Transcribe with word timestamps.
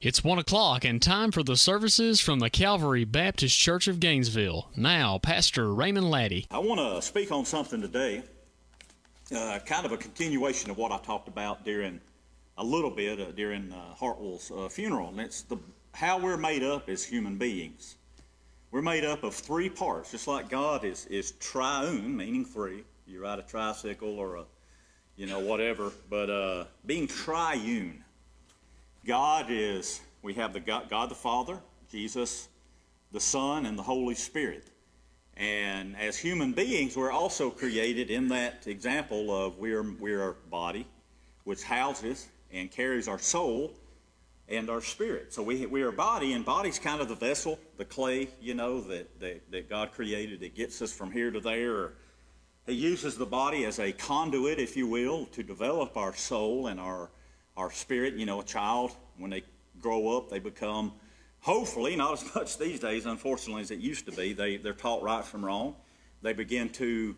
It's 0.00 0.24
one 0.24 0.38
o'clock 0.38 0.86
and 0.86 1.02
time 1.02 1.30
for 1.30 1.42
the 1.42 1.58
services 1.58 2.22
from 2.22 2.38
the 2.38 2.48
Calvary 2.48 3.04
Baptist 3.04 3.58
Church 3.58 3.86
of 3.86 4.00
Gainesville. 4.00 4.70
Now, 4.74 5.18
Pastor 5.18 5.74
Raymond 5.74 6.10
Laddie. 6.10 6.46
I 6.50 6.58
want 6.58 6.80
to 6.80 7.06
speak 7.06 7.30
on 7.30 7.44
something 7.44 7.82
today, 7.82 8.22
uh, 9.36 9.58
kind 9.66 9.84
of 9.84 9.92
a 9.92 9.98
continuation 9.98 10.70
of 10.70 10.78
what 10.78 10.90
I 10.90 10.96
talked 11.00 11.28
about 11.28 11.66
during 11.66 12.00
a 12.56 12.64
little 12.64 12.90
bit 12.90 13.20
uh, 13.20 13.32
during 13.32 13.70
uh, 13.70 13.92
Hartwell's 13.92 14.50
uh, 14.50 14.70
funeral, 14.70 15.10
and 15.10 15.20
it's 15.20 15.42
the 15.42 15.58
how 15.92 16.18
we're 16.18 16.38
made 16.38 16.62
up 16.62 16.88
as 16.88 17.04
human 17.04 17.36
beings. 17.36 17.96
We're 18.70 18.80
made 18.80 19.04
up 19.04 19.22
of 19.22 19.34
three 19.34 19.68
parts, 19.68 20.12
just 20.12 20.26
like 20.26 20.48
God 20.48 20.82
is 20.82 21.04
is 21.10 21.32
triune, 21.32 22.16
meaning 22.16 22.46
three. 22.46 22.84
You 23.06 23.20
ride 23.20 23.38
a 23.38 23.42
tricycle 23.42 24.18
or 24.18 24.36
a, 24.36 24.44
you 25.16 25.26
know, 25.26 25.40
whatever, 25.40 25.92
but 26.08 26.30
uh, 26.30 26.64
being 26.86 27.06
triune 27.06 28.02
God 29.06 29.46
is, 29.48 30.00
we 30.22 30.34
have 30.34 30.52
the 30.52 30.60
God, 30.60 30.90
God 30.90 31.10
the 31.10 31.14
Father, 31.14 31.58
Jesus, 31.90 32.48
the 33.12 33.20
Son, 33.20 33.66
and 33.66 33.78
the 33.78 33.82
Holy 33.82 34.14
Spirit. 34.14 34.70
And 35.36 35.96
as 35.96 36.18
human 36.18 36.52
beings, 36.52 36.96
we're 36.96 37.10
also 37.10 37.50
created 37.50 38.10
in 38.10 38.28
that 38.28 38.66
example 38.66 39.34
of 39.34 39.58
we're, 39.58 39.90
we're 39.98 40.32
body, 40.50 40.86
which 41.44 41.62
houses 41.62 42.28
and 42.52 42.70
carries 42.70 43.08
our 43.08 43.18
soul 43.18 43.72
and 44.48 44.68
our 44.68 44.82
spirit. 44.82 45.32
So 45.32 45.42
we, 45.42 45.64
we 45.64 45.82
are 45.82 45.92
body, 45.92 46.34
and 46.34 46.44
body's 46.44 46.78
kind 46.78 47.00
of 47.00 47.08
the 47.08 47.14
vessel, 47.14 47.58
the 47.78 47.84
clay, 47.84 48.28
you 48.40 48.52
know, 48.52 48.80
that, 48.82 49.18
that, 49.20 49.50
that 49.50 49.70
God 49.70 49.92
created 49.92 50.40
that 50.40 50.54
gets 50.54 50.82
us 50.82 50.92
from 50.92 51.10
here 51.10 51.30
to 51.30 51.40
there. 51.40 51.92
He 52.66 52.74
uses 52.74 53.16
the 53.16 53.26
body 53.26 53.64
as 53.64 53.78
a 53.78 53.92
conduit, 53.92 54.58
if 54.58 54.76
you 54.76 54.86
will, 54.86 55.24
to 55.26 55.42
develop 55.42 55.96
our 55.96 56.14
soul 56.14 56.66
and 56.66 56.78
our 56.78 57.10
our 57.60 57.70
spirit. 57.70 58.14
You 58.14 58.26
know, 58.26 58.40
a 58.40 58.44
child, 58.44 58.96
when 59.18 59.30
they 59.30 59.42
grow 59.80 60.16
up, 60.16 60.30
they 60.30 60.38
become, 60.38 60.92
hopefully, 61.40 61.94
not 61.94 62.14
as 62.14 62.34
much 62.34 62.58
these 62.58 62.80
days, 62.80 63.06
unfortunately, 63.06 63.62
as 63.62 63.70
it 63.70 63.78
used 63.78 64.06
to 64.06 64.12
be. 64.12 64.32
They, 64.32 64.56
they're 64.56 64.72
taught 64.72 65.02
right 65.02 65.24
from 65.24 65.44
wrong. 65.44 65.76
They 66.22 66.32
begin 66.32 66.70
to 66.70 67.16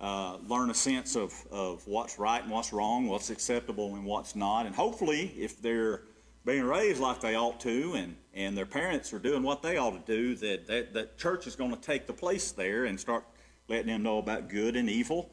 uh, 0.00 0.38
learn 0.48 0.70
a 0.70 0.74
sense 0.74 1.16
of, 1.16 1.32
of 1.50 1.86
what's 1.86 2.18
right 2.18 2.42
and 2.42 2.50
what's 2.50 2.72
wrong, 2.72 3.06
what's 3.06 3.30
acceptable 3.30 3.94
and 3.94 4.04
what's 4.04 4.34
not. 4.34 4.66
And 4.66 4.74
hopefully, 4.74 5.32
if 5.38 5.60
they're 5.62 6.02
being 6.44 6.64
raised 6.64 7.00
like 7.00 7.20
they 7.20 7.36
ought 7.36 7.60
to 7.60 7.94
and, 7.94 8.16
and 8.34 8.56
their 8.56 8.66
parents 8.66 9.12
are 9.12 9.18
doing 9.18 9.42
what 9.42 9.62
they 9.62 9.78
ought 9.78 10.06
to 10.06 10.12
do, 10.12 10.34
that, 10.36 10.66
that, 10.66 10.92
that 10.94 11.16
church 11.16 11.46
is 11.46 11.56
going 11.56 11.70
to 11.70 11.80
take 11.80 12.06
the 12.06 12.12
place 12.12 12.52
there 12.52 12.84
and 12.84 12.98
start 12.98 13.24
letting 13.68 13.86
them 13.86 14.02
know 14.02 14.18
about 14.18 14.48
good 14.48 14.76
and 14.76 14.90
evil, 14.90 15.30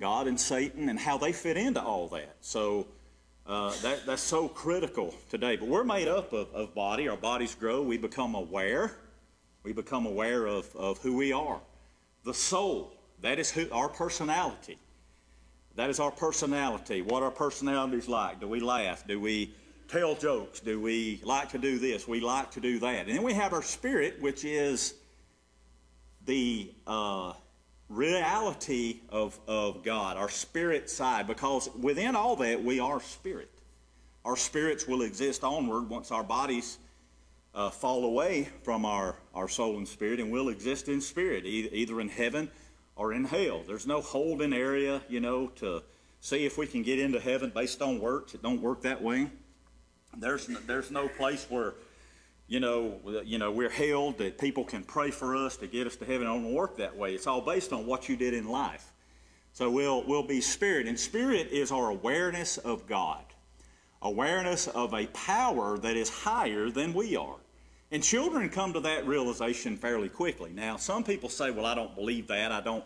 God 0.00 0.26
and 0.26 0.40
Satan, 0.40 0.88
and 0.88 0.98
how 0.98 1.16
they 1.16 1.32
fit 1.32 1.56
into 1.56 1.80
all 1.80 2.08
that. 2.08 2.36
So 2.40 2.88
uh, 3.46 3.72
that, 3.82 4.06
that's 4.06 4.22
so 4.22 4.48
critical 4.48 5.14
today. 5.30 5.56
But 5.56 5.68
we're 5.68 5.84
made 5.84 6.08
up 6.08 6.32
of, 6.32 6.52
of 6.52 6.74
body. 6.74 7.08
Our 7.08 7.16
bodies 7.16 7.54
grow. 7.54 7.82
We 7.82 7.96
become 7.96 8.34
aware. 8.34 8.96
We 9.62 9.72
become 9.72 10.06
aware 10.06 10.46
of, 10.46 10.74
of 10.74 10.98
who 10.98 11.16
we 11.16 11.32
are. 11.32 11.60
The 12.24 12.34
soul, 12.34 12.92
that 13.22 13.38
is 13.38 13.50
who, 13.50 13.66
our 13.70 13.88
personality. 13.88 14.78
That 15.76 15.90
is 15.90 16.00
our 16.00 16.10
personality. 16.10 17.02
What 17.02 17.22
our 17.22 17.30
personality 17.30 17.98
is 17.98 18.08
like. 18.08 18.40
Do 18.40 18.48
we 18.48 18.60
laugh? 18.60 19.06
Do 19.06 19.20
we 19.20 19.54
tell 19.88 20.14
jokes? 20.14 20.60
Do 20.60 20.80
we 20.80 21.20
like 21.22 21.50
to 21.50 21.58
do 21.58 21.78
this? 21.78 22.08
We 22.08 22.20
like 22.20 22.50
to 22.52 22.60
do 22.60 22.78
that. 22.80 23.06
And 23.06 23.16
then 23.16 23.22
we 23.22 23.34
have 23.34 23.52
our 23.52 23.62
spirit, 23.62 24.20
which 24.20 24.44
is 24.44 24.94
the 26.24 26.72
uh, 26.86 27.34
reality 27.88 29.00
of, 29.10 29.38
of 29.46 29.82
God, 29.84 30.16
our 30.16 30.28
spirit 30.28 30.90
side, 30.90 31.26
because 31.26 31.68
within 31.80 32.16
all 32.16 32.36
that, 32.36 32.62
we 32.62 32.80
are 32.80 33.00
spirit. 33.00 33.50
Our 34.24 34.36
spirits 34.36 34.86
will 34.86 35.02
exist 35.02 35.44
onward 35.44 35.88
once 35.88 36.10
our 36.10 36.24
bodies 36.24 36.78
uh, 37.54 37.70
fall 37.70 38.04
away 38.04 38.48
from 38.62 38.84
our, 38.84 39.16
our 39.34 39.48
soul 39.48 39.78
and 39.78 39.86
spirit, 39.86 40.20
and 40.20 40.30
we'll 40.30 40.48
exist 40.48 40.88
in 40.88 41.00
spirit, 41.00 41.46
either, 41.46 41.68
either 41.72 42.00
in 42.00 42.08
heaven 42.08 42.50
or 42.96 43.12
in 43.12 43.24
hell. 43.24 43.62
There's 43.66 43.86
no 43.86 44.00
holding 44.00 44.52
area, 44.52 45.00
you 45.08 45.20
know, 45.20 45.48
to 45.56 45.82
see 46.20 46.44
if 46.44 46.58
we 46.58 46.66
can 46.66 46.82
get 46.82 46.98
into 46.98 47.20
heaven 47.20 47.52
based 47.54 47.80
on 47.80 48.00
works. 48.00 48.34
It 48.34 48.42
don't 48.42 48.60
work 48.60 48.82
that 48.82 49.00
way. 49.00 49.30
There's 50.16 50.48
no, 50.48 50.58
there's 50.66 50.90
no 50.90 51.08
place 51.08 51.46
where 51.48 51.74
you 52.48 52.60
know, 52.60 53.00
you 53.24 53.38
know, 53.38 53.50
we're 53.50 53.70
held 53.70 54.18
that 54.18 54.38
people 54.38 54.64
can 54.64 54.84
pray 54.84 55.10
for 55.10 55.34
us 55.34 55.56
to 55.56 55.66
get 55.66 55.86
us 55.86 55.96
to 55.96 56.04
heaven. 56.04 56.22
It 56.22 56.30
don't 56.30 56.52
work 56.52 56.76
that 56.76 56.96
way. 56.96 57.14
It's 57.14 57.26
all 57.26 57.40
based 57.40 57.72
on 57.72 57.86
what 57.86 58.08
you 58.08 58.16
did 58.16 58.34
in 58.34 58.48
life. 58.48 58.92
So 59.52 59.70
we'll, 59.70 60.04
we'll 60.06 60.22
be 60.22 60.40
spirit. 60.40 60.86
And 60.86 60.98
spirit 60.98 61.48
is 61.50 61.72
our 61.72 61.90
awareness 61.90 62.58
of 62.58 62.86
God, 62.86 63.24
awareness 64.02 64.68
of 64.68 64.94
a 64.94 65.06
power 65.08 65.78
that 65.78 65.96
is 65.96 66.08
higher 66.08 66.70
than 66.70 66.94
we 66.94 67.16
are. 67.16 67.36
And 67.90 68.02
children 68.02 68.48
come 68.48 68.72
to 68.74 68.80
that 68.80 69.06
realization 69.06 69.76
fairly 69.76 70.08
quickly. 70.08 70.52
Now, 70.52 70.76
some 70.76 71.02
people 71.02 71.28
say, 71.28 71.50
well, 71.50 71.66
I 71.66 71.74
don't 71.74 71.94
believe 71.94 72.28
that. 72.28 72.52
I 72.52 72.60
don't, 72.60 72.84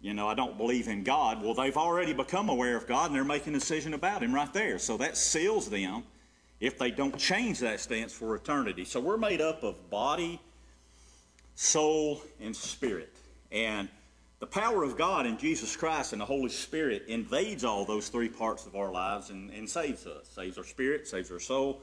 you 0.00 0.12
know, 0.12 0.28
I 0.28 0.34
don't 0.34 0.58
believe 0.58 0.86
in 0.86 1.02
God. 1.02 1.42
Well, 1.42 1.54
they've 1.54 1.76
already 1.76 2.12
become 2.12 2.48
aware 2.48 2.76
of 2.76 2.86
God 2.86 3.06
and 3.06 3.16
they're 3.16 3.24
making 3.24 3.54
a 3.54 3.58
decision 3.58 3.94
about 3.94 4.22
Him 4.22 4.34
right 4.34 4.52
there. 4.52 4.78
So 4.78 4.96
that 4.98 5.16
seals 5.16 5.70
them 5.70 6.04
if 6.64 6.78
they 6.78 6.90
don't 6.90 7.18
change 7.18 7.58
that 7.58 7.78
stance 7.78 8.10
for 8.10 8.34
eternity. 8.34 8.86
So 8.86 8.98
we're 8.98 9.18
made 9.18 9.42
up 9.42 9.62
of 9.62 9.90
body, 9.90 10.40
soul, 11.54 12.22
and 12.40 12.56
spirit. 12.56 13.14
And 13.52 13.86
the 14.40 14.46
power 14.46 14.82
of 14.82 14.96
God 14.96 15.26
in 15.26 15.36
Jesus 15.36 15.76
Christ 15.76 16.12
and 16.12 16.22
the 16.22 16.26
Holy 16.26 16.48
Spirit 16.48 17.04
invades 17.06 17.64
all 17.64 17.84
those 17.84 18.08
three 18.08 18.30
parts 18.30 18.64
of 18.64 18.76
our 18.76 18.90
lives 18.90 19.28
and, 19.28 19.50
and 19.50 19.68
saves 19.68 20.06
us. 20.06 20.26
Saves 20.28 20.56
our 20.56 20.64
spirit, 20.64 21.06
saves 21.06 21.30
our 21.30 21.38
soul. 21.38 21.82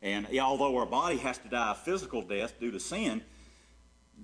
And 0.00 0.28
although 0.40 0.76
our 0.76 0.86
body 0.86 1.16
has 1.16 1.38
to 1.38 1.48
die 1.48 1.72
a 1.72 1.74
physical 1.74 2.22
death 2.22 2.54
due 2.60 2.70
to 2.70 2.78
sin, 2.78 3.22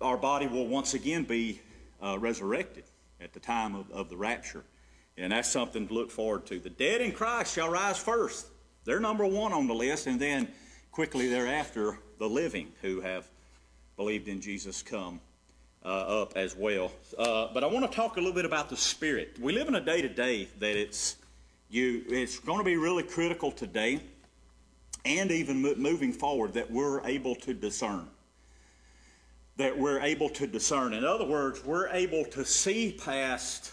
our 0.01 0.17
body 0.17 0.47
will 0.47 0.69
once 0.69 0.95
again 0.95 1.25
be 1.25 1.61
uh, 2.01 2.17
resurrected 2.17 2.85
at 3.21 3.33
the 3.33 3.41
time 3.41 3.75
of, 3.75 3.91
of 3.91 4.09
the 4.09 4.17
rapture. 4.17 4.63
And 5.19 5.33
that's 5.33 5.51
something 5.51 5.89
to 5.89 5.95
look 5.95 6.13
forward 6.13 6.47
to. 6.47 6.61
The 6.61 6.71
dead 6.71 7.01
in 7.01 7.11
Christ 7.11 7.55
shall 7.55 7.71
rise 7.71 7.99
first. 7.99 8.47
They're 8.87 9.01
number 9.01 9.27
one 9.27 9.53
on 9.53 9.67
the 9.67 9.75
list, 9.75 10.07
and 10.07 10.21
then 10.21 10.47
quickly 10.93 11.29
thereafter, 11.29 11.99
the 12.21 12.29
living 12.29 12.71
who 12.83 13.01
have 13.01 13.29
believed 13.97 14.29
in 14.29 14.41
Jesus 14.41 14.81
come 14.81 15.21
uh, 15.85 16.23
up 16.23 16.37
as 16.37 16.55
well. 16.55 16.93
Uh, 17.19 17.49
but 17.53 17.65
I 17.65 17.67
want 17.67 17.91
to 17.91 17.95
talk 17.95 18.17
a 18.17 18.21
little 18.21 18.33
bit 18.33 18.45
about 18.45 18.71
the 18.71 18.77
Spirit. 18.77 19.39
We 19.41 19.53
live 19.53 19.67
in 19.67 19.75
a 19.75 19.81
day 19.81 20.03
to 20.03 20.09
day 20.09 20.49
that 20.61 20.77
it's 20.77 21.17
you. 21.69 22.05
It's 22.09 22.39
going 22.39 22.59
to 22.59 22.65
be 22.65 22.77
really 22.77 23.03
critical 23.03 23.51
today, 23.51 24.01
and 25.05 25.33
even 25.33 25.61
moving 25.63 26.13
forward, 26.13 26.53
that 26.53 26.71
we're 26.71 27.05
able 27.05 27.35
to 27.35 27.55
discern. 27.55 28.07
That 29.57 29.77
we're 29.77 30.01
able 30.01 30.29
to 30.29 30.47
discern. 30.47 30.95
In 30.95 31.05
other 31.05 31.27
words, 31.27 31.65
we're 31.65 31.89
able 31.89 32.25
to 32.27 32.45
see 32.45 32.93
past 32.93 33.73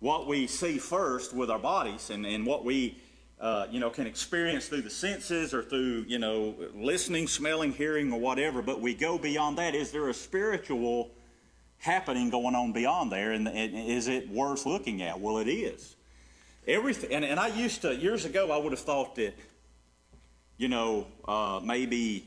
what 0.00 0.26
we 0.26 0.46
see 0.46 0.76
first 0.76 1.32
with 1.32 1.50
our 1.50 1.58
bodies 1.58 2.10
and, 2.10 2.26
and 2.26 2.44
what 2.44 2.62
we 2.62 2.98
uh, 3.40 3.66
you 3.70 3.78
know, 3.78 3.90
can 3.90 4.06
experience 4.06 4.66
through 4.66 4.82
the 4.82 4.90
senses 4.90 5.54
or 5.54 5.62
through, 5.62 6.04
you 6.08 6.18
know, 6.18 6.54
listening, 6.74 7.28
smelling, 7.28 7.72
hearing, 7.72 8.12
or 8.12 8.18
whatever, 8.18 8.62
but 8.62 8.80
we 8.80 8.94
go 8.94 9.18
beyond 9.18 9.58
that. 9.58 9.74
Is 9.74 9.92
there 9.92 10.08
a 10.08 10.14
spiritual 10.14 11.10
happening 11.78 12.30
going 12.30 12.56
on 12.56 12.72
beyond 12.72 13.12
there, 13.12 13.30
and, 13.30 13.46
and 13.46 13.74
is 13.74 14.08
it 14.08 14.28
worth 14.28 14.66
looking 14.66 15.02
at? 15.02 15.20
Well, 15.20 15.38
it 15.38 15.48
is. 15.48 15.94
Everything, 16.66 17.12
and, 17.12 17.24
and 17.24 17.38
I 17.38 17.48
used 17.48 17.82
to, 17.82 17.94
years 17.94 18.24
ago, 18.24 18.50
I 18.50 18.56
would 18.56 18.72
have 18.72 18.80
thought 18.80 19.14
that, 19.16 19.34
you 20.56 20.68
know, 20.68 21.06
uh, 21.26 21.60
maybe 21.62 22.26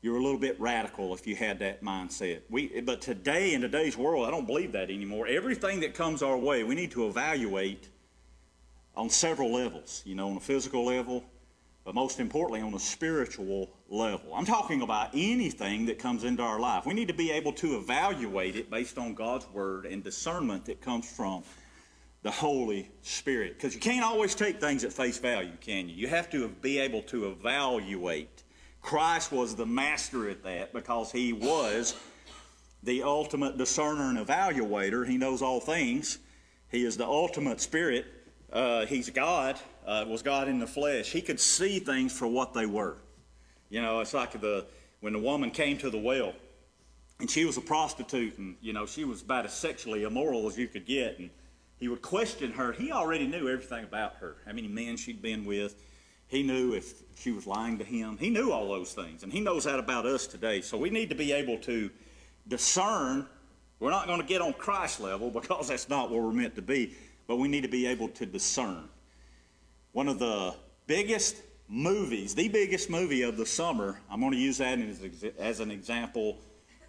you're 0.00 0.16
a 0.16 0.22
little 0.22 0.38
bit 0.38 0.58
radical 0.58 1.12
if 1.14 1.26
you 1.26 1.36
had 1.36 1.58
that 1.58 1.84
mindset. 1.84 2.40
We, 2.48 2.80
but 2.80 3.02
today, 3.02 3.52
in 3.52 3.60
today's 3.60 3.96
world, 3.96 4.26
I 4.26 4.30
don't 4.30 4.46
believe 4.46 4.72
that 4.72 4.90
anymore. 4.90 5.26
Everything 5.26 5.80
that 5.80 5.94
comes 5.94 6.22
our 6.22 6.36
way, 6.36 6.64
we 6.64 6.74
need 6.74 6.90
to 6.92 7.06
evaluate 7.06 7.88
on 8.94 9.08
several 9.08 9.52
levels, 9.52 10.02
you 10.04 10.14
know, 10.14 10.30
on 10.30 10.36
a 10.36 10.40
physical 10.40 10.84
level, 10.84 11.24
but 11.84 11.94
most 11.94 12.20
importantly 12.20 12.60
on 12.60 12.74
a 12.74 12.78
spiritual 12.78 13.70
level. 13.88 14.34
I'm 14.34 14.44
talking 14.44 14.82
about 14.82 15.10
anything 15.14 15.86
that 15.86 15.98
comes 15.98 16.24
into 16.24 16.42
our 16.42 16.60
life. 16.60 16.86
We 16.86 16.94
need 16.94 17.08
to 17.08 17.14
be 17.14 17.30
able 17.32 17.52
to 17.54 17.76
evaluate 17.76 18.56
it 18.56 18.70
based 18.70 18.98
on 18.98 19.14
God's 19.14 19.48
word 19.48 19.86
and 19.86 20.04
discernment 20.04 20.66
that 20.66 20.80
comes 20.80 21.10
from 21.10 21.42
the 22.22 22.30
Holy 22.30 22.88
Spirit. 23.02 23.54
Because 23.54 23.74
you 23.74 23.80
can't 23.80 24.04
always 24.04 24.34
take 24.34 24.60
things 24.60 24.84
at 24.84 24.92
face 24.92 25.18
value, 25.18 25.56
can 25.60 25.88
you? 25.88 25.96
You 25.96 26.06
have 26.06 26.30
to 26.30 26.48
be 26.48 26.78
able 26.78 27.02
to 27.02 27.30
evaluate. 27.30 28.44
Christ 28.80 29.32
was 29.32 29.56
the 29.56 29.66
master 29.66 30.28
at 30.28 30.44
that 30.44 30.72
because 30.72 31.10
he 31.10 31.32
was 31.32 31.96
the 32.84 33.02
ultimate 33.02 33.58
discerner 33.58 34.10
and 34.10 34.18
evaluator. 34.18 35.06
He 35.06 35.16
knows 35.16 35.42
all 35.42 35.60
things. 35.60 36.18
He 36.70 36.84
is 36.84 36.96
the 36.96 37.06
ultimate 37.06 37.60
spirit 37.60 38.06
uh, 38.52 38.86
he's 38.86 39.08
God, 39.10 39.58
uh, 39.86 40.04
was 40.06 40.22
God 40.22 40.48
in 40.48 40.58
the 40.58 40.66
flesh. 40.66 41.10
He 41.10 41.22
could 41.22 41.40
see 41.40 41.78
things 41.78 42.12
for 42.12 42.26
what 42.26 42.52
they 42.52 42.66
were. 42.66 42.96
You 43.70 43.80
know, 43.80 44.00
it's 44.00 44.14
like 44.14 44.38
the 44.40 44.66
when 45.00 45.14
the 45.14 45.18
woman 45.18 45.50
came 45.50 45.78
to 45.78 45.90
the 45.90 45.98
well, 45.98 46.34
and 47.18 47.30
she 47.30 47.44
was 47.44 47.56
a 47.56 47.60
prostitute, 47.62 48.38
and 48.38 48.56
you 48.60 48.72
know 48.72 48.86
she 48.86 49.04
was 49.04 49.22
about 49.22 49.46
as 49.46 49.54
sexually 49.54 50.02
immoral 50.02 50.46
as 50.46 50.58
you 50.58 50.68
could 50.68 50.86
get, 50.86 51.18
and 51.18 51.30
he 51.78 51.88
would 51.88 52.02
question 52.02 52.52
her. 52.52 52.72
He 52.72 52.92
already 52.92 53.26
knew 53.26 53.48
everything 53.48 53.84
about 53.84 54.16
her, 54.16 54.36
how 54.46 54.52
many 54.52 54.68
men 54.68 54.96
she'd 54.96 55.22
been 55.22 55.44
with. 55.44 55.74
He 56.28 56.42
knew 56.42 56.74
if 56.74 57.02
she 57.18 57.30
was 57.30 57.46
lying 57.46 57.78
to 57.78 57.84
him. 57.84 58.16
He 58.18 58.30
knew 58.30 58.52
all 58.52 58.68
those 58.68 58.92
things, 58.92 59.22
and 59.22 59.32
he 59.32 59.40
knows 59.40 59.64
that 59.64 59.78
about 59.78 60.06
us 60.06 60.26
today. 60.26 60.60
So 60.60 60.78
we 60.78 60.90
need 60.90 61.08
to 61.08 61.14
be 61.14 61.32
able 61.32 61.58
to 61.58 61.90
discern. 62.48 63.26
We're 63.80 63.90
not 63.90 64.06
going 64.06 64.20
to 64.20 64.26
get 64.26 64.40
on 64.40 64.52
Christ 64.52 65.00
level 65.00 65.30
because 65.40 65.68
that's 65.68 65.88
not 65.88 66.10
where 66.10 66.22
we're 66.22 66.32
meant 66.32 66.54
to 66.56 66.62
be, 66.62 66.94
but 67.32 67.38
we 67.38 67.48
need 67.48 67.62
to 67.62 67.68
be 67.68 67.86
able 67.86 68.08
to 68.08 68.26
discern. 68.26 68.90
One 69.92 70.06
of 70.06 70.18
the 70.18 70.54
biggest 70.86 71.36
movies, 71.66 72.34
the 72.34 72.48
biggest 72.48 72.90
movie 72.90 73.22
of 73.22 73.38
the 73.38 73.46
summer, 73.46 73.98
I'm 74.10 74.20
going 74.20 74.32
to 74.32 74.38
use 74.38 74.58
that 74.58 74.78
as, 74.78 75.24
as 75.38 75.60
an 75.60 75.70
example 75.70 76.36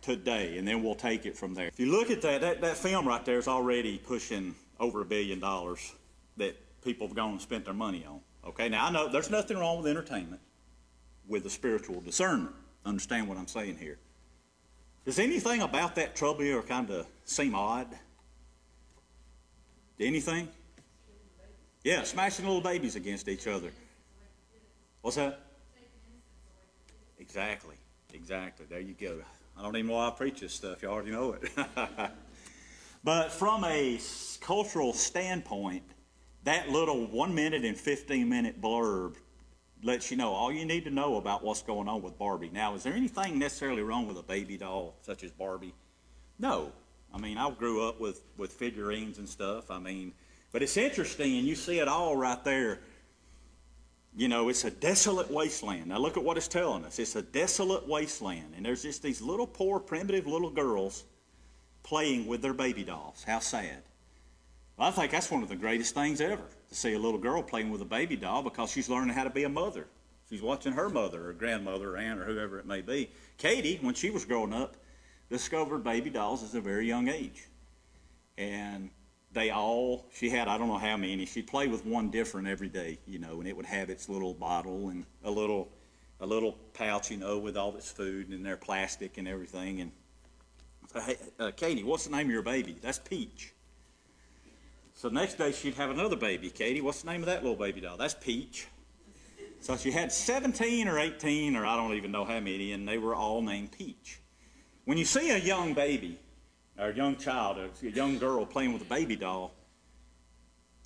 today, 0.02 0.58
and 0.58 0.68
then 0.68 0.84
we'll 0.84 0.96
take 0.96 1.26
it 1.26 1.38
from 1.38 1.54
there. 1.54 1.68
If 1.68 1.80
you 1.80 1.90
look 1.90 2.12
at 2.12 2.22
that, 2.24 2.42
that, 2.42 2.60
that 2.60 2.76
film 2.76 3.08
right 3.08 3.24
there 3.24 3.38
is 3.38 3.48
already 3.48 3.98
pushing 3.98 4.54
over 4.82 5.00
a 5.00 5.06
billion 5.06 5.40
dollars 5.40 5.94
that 6.36 6.58
people 6.84 7.08
have 7.08 7.16
gone 7.16 7.32
and 7.32 7.42
spent 7.42 7.64
their 7.64 7.74
money 7.74 8.04
on. 8.06 8.20
Okay, 8.46 8.68
now 8.68 8.88
I 8.88 8.92
know 8.92 9.08
there's 9.08 9.32
nothing 9.32 9.58
wrong 9.58 9.78
with 9.78 9.88
entertainment, 9.88 10.42
with 11.26 11.44
the 11.44 11.50
spiritual 11.50 12.02
discernment. 12.02 12.54
Understand 12.86 13.30
what 13.30 13.38
I'm 13.38 13.48
saying 13.48 13.78
here. 13.78 13.98
Does 15.06 15.20
anything 15.20 15.62
about 15.62 15.96
that 15.96 16.18
trouble 16.18 16.44
you 16.44 16.58
or 16.58 16.64
kind 16.64 16.90
of 16.90 17.08
seem 17.24 17.56
odd? 17.56 17.88
Anything? 20.04 20.50
Yeah, 21.84 22.04
smashing 22.04 22.46
little 22.46 22.62
babies 22.62 22.96
against 22.96 23.30
each 23.30 23.48
other. 23.48 23.72
What's 25.02 25.16
that? 25.16 25.40
Exactly, 27.20 27.76
exactly. 28.14 28.66
There 28.70 28.80
you 28.80 28.96
go. 29.00 29.22
I 29.58 29.62
don't 29.62 29.76
even 29.78 29.88
know 29.88 29.94
why 29.94 30.08
I 30.08 30.12
preach 30.12 30.42
this 30.42 30.54
stuff. 30.54 30.82
You 30.82 30.90
already 30.90 31.12
know 31.12 31.34
it. 31.34 31.50
but 33.04 33.32
from 33.32 33.64
a 33.64 34.00
cultural 34.42 34.94
standpoint, 34.94 35.84
that 36.44 36.70
little 36.70 37.08
one 37.08 37.34
minute 37.34 37.64
and 37.64 37.78
15 37.78 38.28
minute 38.28 38.62
blurb 38.62 39.16
lets 39.84 40.12
you 40.12 40.18
know 40.18 40.32
all 40.32 40.52
you 40.52 40.66
need 40.66 40.84
to 40.86 40.92
know 40.92 41.16
about 41.16 41.44
what's 41.44 41.62
going 41.62 41.88
on 41.88 42.02
with 42.02 42.18
Barbie. 42.18 42.50
Now, 42.54 42.76
is 42.76 42.84
there 42.84 42.94
anything 42.94 43.40
necessarily 43.40 43.82
wrong 43.82 44.08
with 44.08 44.18
a 44.18 44.24
baby 44.24 44.58
doll 44.58 44.96
such 45.02 45.24
as 45.24 45.32
Barbie? 45.32 45.74
No. 46.40 46.72
I 47.14 47.20
mean, 47.20 47.38
I 47.38 47.50
grew 47.52 47.88
up 47.88 48.00
with, 48.00 48.22
with 48.38 48.52
figurines 48.52 49.20
and 49.20 49.30
stuff. 49.30 49.70
I 49.70 49.80
mean, 49.80 50.14
but 50.52 50.64
it's 50.64 50.78
interesting, 50.78 51.38
and 51.38 51.48
you 51.48 51.56
see 51.56 51.80
it 51.80 51.88
all 51.88 52.16
right 52.16 52.44
there. 52.44 52.80
You 54.16 54.28
know, 54.28 54.50
it's 54.50 54.64
a 54.64 54.72
desolate 54.72 55.32
wasteland. 55.32 55.88
Now, 55.88 55.98
look 55.98 56.18
at 56.18 56.24
what 56.24 56.38
it's 56.38 56.48
telling 56.48 56.86
us. 56.86 57.00
It's 57.00 57.16
a 57.16 57.22
desolate 57.22 57.88
wasteland, 57.88 58.54
and 58.56 58.66
there's 58.66 58.84
just 58.84 59.02
these 59.02 59.22
little 59.22 59.48
poor, 59.48 59.80
primitive 59.80 60.28
little 60.28 60.52
girls 60.52 61.04
playing 61.84 62.28
with 62.28 62.42
their 62.42 62.54
baby 62.54 62.84
dolls. 62.84 63.24
How 63.26 63.40
sad. 63.40 63.84
Well, 64.78 64.88
I 64.88 64.92
think 64.92 65.12
that's 65.12 65.30
one 65.30 65.44
of 65.44 65.50
the 65.50 65.56
greatest 65.56 65.94
things 65.94 66.22
ever 66.22 66.44
to 66.70 66.76
see 66.76 66.94
a 66.94 67.00
little 67.00 67.20
girl 67.20 67.44
playing 67.44 67.70
with 67.70 67.82
a 67.82 67.86
baby 67.86 68.16
doll 68.16 68.42
because 68.42 68.72
she's 68.72 68.90
learning 68.90 69.16
how 69.16 69.24
to 69.24 69.30
be 69.30 69.44
a 69.44 69.50
mother. 69.50 69.88
She's 70.30 70.42
watching 70.42 70.74
her 70.74 70.90
mother 70.90 71.30
or 71.30 71.34
grandmother 71.34 71.96
or 71.96 71.98
aunt 71.98 72.20
or 72.20 72.26
whoever 72.26 72.58
it 72.58 72.66
may 72.66 72.82
be. 72.82 73.12
Katie, 73.38 73.78
when 73.82 73.94
she 73.94 74.10
was 74.10 74.26
growing 74.26 74.54
up, 74.54 74.78
discovered 75.34 75.84
baby 75.84 76.12
dolls 76.12 76.44
at 76.44 76.54
a 76.54 76.62
very 76.62 76.88
young 76.88 77.08
age. 77.08 77.48
And 78.38 78.92
they 79.32 79.50
all, 79.50 80.06
she 80.14 80.30
had, 80.30 80.48
I 80.48 80.60
don't 80.60 80.68
know 80.68 80.78
how 80.78 80.96
many, 80.96 81.26
she'd 81.26 81.48
play 81.48 81.68
with 81.68 81.88
one 81.88 82.12
different 82.12 82.48
every 82.48 82.70
day, 82.70 83.00
you 83.08 83.18
know, 83.18 83.40
and 83.40 83.48
it 83.48 83.58
would 83.58 83.66
have 83.66 83.90
its 83.90 84.08
little 84.08 84.36
bottle 84.36 84.90
and 84.90 85.06
a 85.24 85.32
little, 85.32 85.70
a 86.22 86.26
little 86.28 86.56
pouch, 86.76 87.10
you 87.10 87.18
know, 87.18 87.40
with 87.40 87.58
all 87.58 87.76
its 87.76 87.92
food 87.92 88.30
and 88.30 88.46
their 88.46 88.58
plastic 88.58 89.18
and 89.18 89.28
everything. 89.28 89.82
And, 89.82 89.92
hey, 91.04 91.18
uh, 91.40 91.50
Katie, 91.50 91.84
what's 91.84 92.06
the 92.06 92.12
name 92.12 92.28
of 92.28 92.32
your 92.32 92.44
baby? 92.44 92.78
That's 92.80 93.00
Peach. 93.00 93.54
So 94.94 95.10
next 95.10 95.40
day 95.40 95.52
she'd 95.52 95.74
have 95.74 95.90
another 95.90 96.16
baby. 96.16 96.52
Katie, 96.52 96.82
what's 96.82 97.02
the 97.02 97.12
name 97.12 97.22
of 97.22 97.26
that 97.26 97.42
little 97.42 97.58
baby 97.58 97.82
doll? 97.82 97.98
That's 97.98 98.14
Peach. 98.14 98.68
So 99.62 99.78
she 99.78 99.90
had 99.90 100.12
17 100.12 100.88
or 100.88 101.00
18 101.00 101.56
or 101.56 101.66
I 101.66 101.76
don't 101.76 101.96
even 101.96 102.12
know 102.12 102.24
how 102.24 102.40
many, 102.40 102.74
and 102.74 102.88
they 102.88 103.00
were 103.00 103.16
all 103.16 103.42
named 103.42 103.72
Peach. 103.72 104.20
When 104.86 104.98
you 104.98 105.06
see 105.06 105.32
a 105.32 105.38
young 105.38 105.74
baby, 105.74 106.20
or 106.78 106.90
a 106.90 106.96
young 106.96 107.16
child, 107.16 107.58
a 107.58 107.90
young 107.90 108.18
girl 108.18 108.46
playing 108.46 108.74
with 108.74 108.82
a 108.82 108.86
baby 108.86 109.16
doll, 109.16 109.54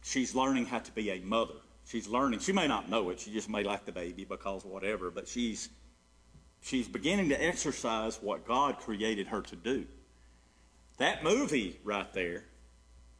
she's 0.04 0.36
learning 0.36 0.66
how 0.66 0.80
to 0.80 0.92
be 0.92 1.10
a 1.10 1.20
mother. 1.20 1.56
She's 1.86 2.08
learning. 2.08 2.40
She 2.40 2.52
may 2.52 2.68
not 2.68 2.90
know 2.90 3.10
it. 3.10 3.20
She 3.20 3.32
just 3.32 3.50
may 3.50 3.64
like 3.64 3.86
the 3.86 3.92
baby 3.92 4.26
because 4.26 4.66
whatever, 4.66 5.10
but 5.10 5.28
she's 5.28 5.70
she's 6.62 6.88
beginning 6.88 7.30
to 7.30 7.44
exercise 7.44 8.20
what 8.22 8.46
God 8.46 8.80
created 8.80 9.28
her 9.28 9.42
to 9.42 9.56
do. 9.56 9.86
That 10.98 11.24
movie 11.24 11.80
right 11.84 12.12
there 12.14 12.44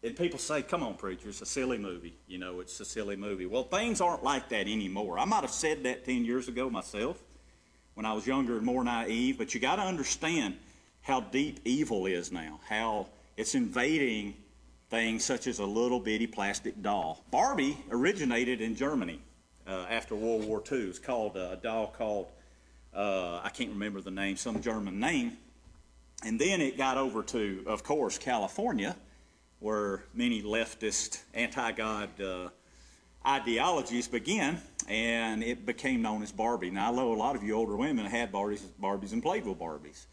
and 0.04 0.16
people 0.16 0.38
say, 0.38 0.62
come 0.62 0.84
on, 0.84 0.96
preacher, 0.96 1.30
it's 1.30 1.42
a 1.42 1.46
silly 1.46 1.78
movie. 1.78 2.18
You 2.28 2.38
know, 2.38 2.60
it's 2.60 2.80
a 2.80 2.86
silly 2.86 3.16
movie. 3.16 3.46
Well, 3.46 3.64
things 3.64 4.00
aren't 4.00 4.24
like 4.24 4.50
that 4.50 4.68
anymore. 4.68 5.18
I 5.18 5.26
might 5.26 5.42
have 5.42 5.52
said 5.52 5.84
that 5.84 6.06
10 6.06 6.24
years 6.24 6.48
ago 6.48 6.70
myself 6.70 7.24
when 7.96 8.06
I 8.06 8.14
was 8.14 8.28
younger 8.28 8.58
and 8.58 8.66
more 8.66 8.84
naive, 8.84 9.38
but 9.38 9.54
you 9.54 9.60
got 9.60 9.78
to 9.78 9.82
understand 9.82 10.58
how 11.08 11.22
deep 11.22 11.62
evil 11.64 12.06
is 12.06 12.34
now, 12.34 12.60
how 12.68 13.08
it's 13.38 13.56
invading 13.56 14.36
things 14.90 15.24
such 15.24 15.48
as 15.48 15.60
a 15.60 15.66
little 15.66 16.02
bitty 16.02 16.28
plastic 16.28 16.82
doll. 16.82 17.24
Barbie 17.32 17.78
originated 17.92 18.60
in 18.60 18.76
Germany 18.76 19.22
uh, 19.66 19.86
after 19.90 20.16
World 20.16 20.44
War 20.44 20.62
II. 20.70 20.90
It's 20.90 21.00
called 21.00 21.38
uh, 21.38 21.52
a 21.54 21.56
doll 21.56 21.88
called, 21.98 22.28
uh, 22.94 23.40
I 23.42 23.50
can't 23.50 23.70
remember 23.70 24.02
the 24.02 24.12
name, 24.12 24.36
some 24.36 24.62
German 24.62 25.00
name. 25.00 25.38
And 26.26 26.38
then 26.38 26.60
it 26.60 26.78
got 26.78 26.98
over 26.98 27.24
to, 27.24 27.64
of 27.68 27.84
course, 27.84 28.18
California 28.18 28.94
where 29.60 30.04
many 30.14 30.42
leftist, 30.44 31.22
anti 31.34 31.72
God 31.72 32.10
uh, 32.22 32.50
ideologies 33.26 34.10
began, 34.10 34.62
and 34.90 35.42
it 35.42 35.66
became 35.66 36.02
known 36.02 36.22
as 36.22 36.34
Barbie. 36.34 36.70
Now, 36.70 36.92
I 36.92 36.96
know 36.96 37.14
a 37.14 37.16
lot 37.16 37.38
of 37.38 37.44
you 37.44 37.54
older 37.54 37.78
women 37.78 38.06
had 38.06 38.30
Barbies, 38.32 38.62
Barbies 38.82 39.14
and 39.14 39.24
played 39.24 39.46
with 39.46 39.58
Barbies. 39.58 40.06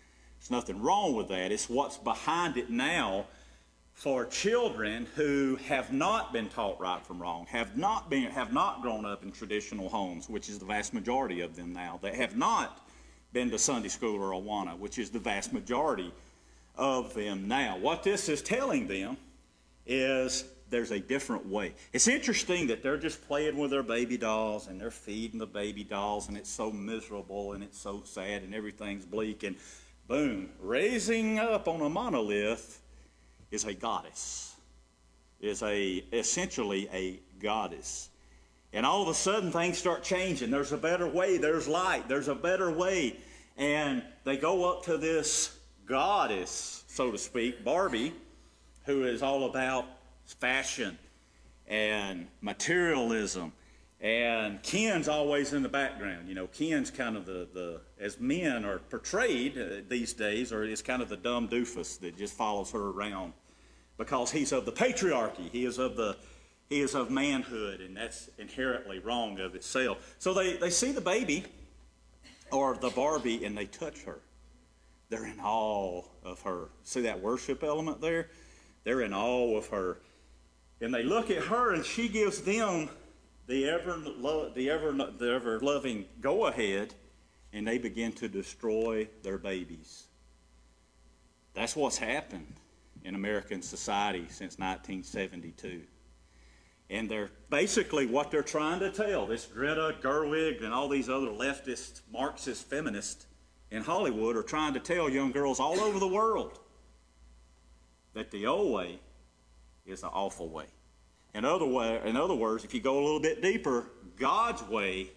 There's 0.44 0.50
nothing 0.50 0.82
wrong 0.82 1.14
with 1.14 1.28
that. 1.28 1.52
It's 1.52 1.70
what's 1.70 1.96
behind 1.96 2.58
it 2.58 2.68
now 2.68 3.24
for 3.94 4.26
children 4.26 5.06
who 5.14 5.56
have 5.68 5.90
not 5.90 6.34
been 6.34 6.50
taught 6.50 6.78
right 6.78 7.02
from 7.06 7.22
wrong, 7.22 7.46
have 7.48 7.78
not 7.78 8.10
been, 8.10 8.24
have 8.24 8.52
not 8.52 8.82
grown 8.82 9.06
up 9.06 9.22
in 9.22 9.32
traditional 9.32 9.88
homes, 9.88 10.28
which 10.28 10.50
is 10.50 10.58
the 10.58 10.66
vast 10.66 10.92
majority 10.92 11.40
of 11.40 11.56
them 11.56 11.72
now. 11.72 11.98
They 12.02 12.14
have 12.16 12.36
not 12.36 12.86
been 13.32 13.50
to 13.52 13.58
Sunday 13.58 13.88
school 13.88 14.16
or 14.16 14.32
Awana, 14.32 14.78
which 14.78 14.98
is 14.98 15.08
the 15.08 15.18
vast 15.18 15.54
majority 15.54 16.12
of 16.76 17.14
them 17.14 17.48
now. 17.48 17.78
What 17.78 18.02
this 18.02 18.28
is 18.28 18.42
telling 18.42 18.86
them 18.86 19.16
is 19.86 20.44
there's 20.68 20.90
a 20.90 21.00
different 21.00 21.46
way. 21.46 21.72
It's 21.94 22.08
interesting 22.08 22.66
that 22.66 22.82
they're 22.82 22.98
just 22.98 23.26
playing 23.26 23.56
with 23.56 23.70
their 23.70 23.82
baby 23.82 24.18
dolls 24.18 24.66
and 24.66 24.78
they're 24.78 24.90
feeding 24.90 25.38
the 25.38 25.46
baby 25.46 25.84
dolls 25.84 26.28
and 26.28 26.36
it's 26.36 26.50
so 26.50 26.70
miserable 26.70 27.54
and 27.54 27.64
it's 27.64 27.78
so 27.78 28.02
sad 28.04 28.42
and 28.42 28.54
everything's 28.54 29.06
bleak 29.06 29.42
and 29.42 29.56
boom, 30.08 30.50
raising 30.60 31.38
up 31.38 31.68
on 31.68 31.80
a 31.80 31.88
monolith 31.88 32.80
is 33.50 33.64
a 33.64 33.74
goddess. 33.74 34.54
Is 35.40 35.62
a 35.62 36.04
essentially 36.12 36.88
a 36.92 37.20
goddess. 37.38 38.08
And 38.72 38.84
all 38.84 39.02
of 39.02 39.08
a 39.08 39.14
sudden 39.14 39.52
things 39.52 39.78
start 39.78 40.02
changing. 40.02 40.50
There's 40.50 40.72
a 40.72 40.76
better 40.76 41.06
way, 41.06 41.36
there's 41.36 41.68
light, 41.68 42.08
there's 42.08 42.28
a 42.28 42.34
better 42.34 42.70
way. 42.70 43.16
And 43.56 44.02
they 44.24 44.36
go 44.36 44.70
up 44.70 44.84
to 44.86 44.96
this 44.96 45.56
goddess, 45.86 46.84
so 46.88 47.12
to 47.12 47.18
speak, 47.18 47.64
Barbie, 47.64 48.12
who 48.86 49.04
is 49.04 49.22
all 49.22 49.44
about 49.44 49.84
fashion 50.24 50.98
and 51.68 52.26
materialism. 52.40 53.52
And 54.04 54.62
Ken's 54.62 55.08
always 55.08 55.54
in 55.54 55.62
the 55.62 55.68
background. 55.70 56.28
You 56.28 56.34
know, 56.34 56.46
Ken's 56.46 56.90
kind 56.90 57.16
of 57.16 57.24
the, 57.24 57.48
the 57.54 57.80
as 57.98 58.20
men 58.20 58.66
are 58.66 58.78
portrayed 58.78 59.56
uh, 59.56 59.80
these 59.88 60.12
days, 60.12 60.52
or 60.52 60.62
is 60.62 60.82
kind 60.82 61.00
of 61.00 61.08
the 61.08 61.16
dumb 61.16 61.48
doofus 61.48 61.98
that 62.00 62.14
just 62.18 62.34
follows 62.34 62.70
her 62.72 62.90
around 62.90 63.32
because 63.96 64.30
he's 64.30 64.52
of 64.52 64.66
the 64.66 64.72
patriarchy. 64.72 65.50
He 65.50 65.64
is 65.64 65.78
of 65.78 65.96
the 65.96 66.18
he 66.68 66.82
is 66.82 66.94
of 66.94 67.10
manhood, 67.10 67.80
and 67.80 67.96
that's 67.96 68.28
inherently 68.38 68.98
wrong 68.98 69.40
of 69.40 69.54
itself. 69.54 70.16
So 70.18 70.34
they, 70.34 70.58
they 70.58 70.70
see 70.70 70.92
the 70.92 71.00
baby 71.00 71.44
or 72.52 72.76
the 72.76 72.90
Barbie 72.90 73.46
and 73.46 73.56
they 73.56 73.66
touch 73.66 74.02
her. 74.02 74.20
They're 75.08 75.26
in 75.26 75.40
awe 75.40 76.02
of 76.22 76.42
her. 76.42 76.68
See 76.82 77.00
that 77.02 77.22
worship 77.22 77.64
element 77.64 78.02
there? 78.02 78.28
They're 78.84 79.00
in 79.00 79.14
awe 79.14 79.56
of 79.56 79.68
her. 79.68 79.98
And 80.82 80.92
they 80.92 81.04
look 81.04 81.30
at 81.30 81.44
her 81.44 81.72
and 81.72 81.84
she 81.84 82.08
gives 82.08 82.42
them 82.42 82.90
the 83.46 83.68
ever, 83.68 83.96
lo- 83.96 84.50
the 84.54 84.70
ever, 84.70 84.92
the 84.92 85.32
ever 85.32 85.60
loving 85.60 86.06
go 86.20 86.46
ahead 86.46 86.94
and 87.52 87.66
they 87.66 87.78
begin 87.78 88.12
to 88.12 88.28
destroy 88.28 89.08
their 89.22 89.38
babies. 89.38 90.04
That's 91.54 91.76
what's 91.76 91.98
happened 91.98 92.54
in 93.04 93.14
American 93.14 93.62
society 93.62 94.26
since 94.28 94.58
1972. 94.58 95.82
And 96.90 97.08
they're 97.08 97.30
basically 97.50 98.06
what 98.06 98.30
they're 98.30 98.42
trying 98.42 98.80
to 98.80 98.90
tell 98.90 99.26
this 99.26 99.46
Greta 99.46 99.94
Gerwig 100.02 100.62
and 100.62 100.72
all 100.72 100.88
these 100.88 101.08
other 101.08 101.28
leftist 101.28 102.00
Marxist 102.12 102.68
feminists 102.68 103.26
in 103.70 103.82
Hollywood 103.82 104.36
are 104.36 104.42
trying 104.42 104.74
to 104.74 104.80
tell 104.80 105.08
young 105.08 105.32
girls 105.32 105.60
all 105.60 105.80
over 105.80 105.98
the 105.98 106.08
world 106.08 106.58
that 108.14 108.30
the 108.30 108.46
old 108.46 108.72
way 108.72 108.98
is 109.86 110.02
an 110.02 110.10
awful 110.12 110.48
way. 110.48 110.66
In 111.34 111.44
other, 111.44 111.66
way, 111.66 112.00
in 112.04 112.16
other 112.16 112.34
words, 112.34 112.64
if 112.64 112.72
you 112.72 112.80
go 112.80 112.98
a 112.98 113.04
little 113.04 113.20
bit 113.20 113.42
deeper, 113.42 113.86
God's 114.16 114.62
way 114.62 115.08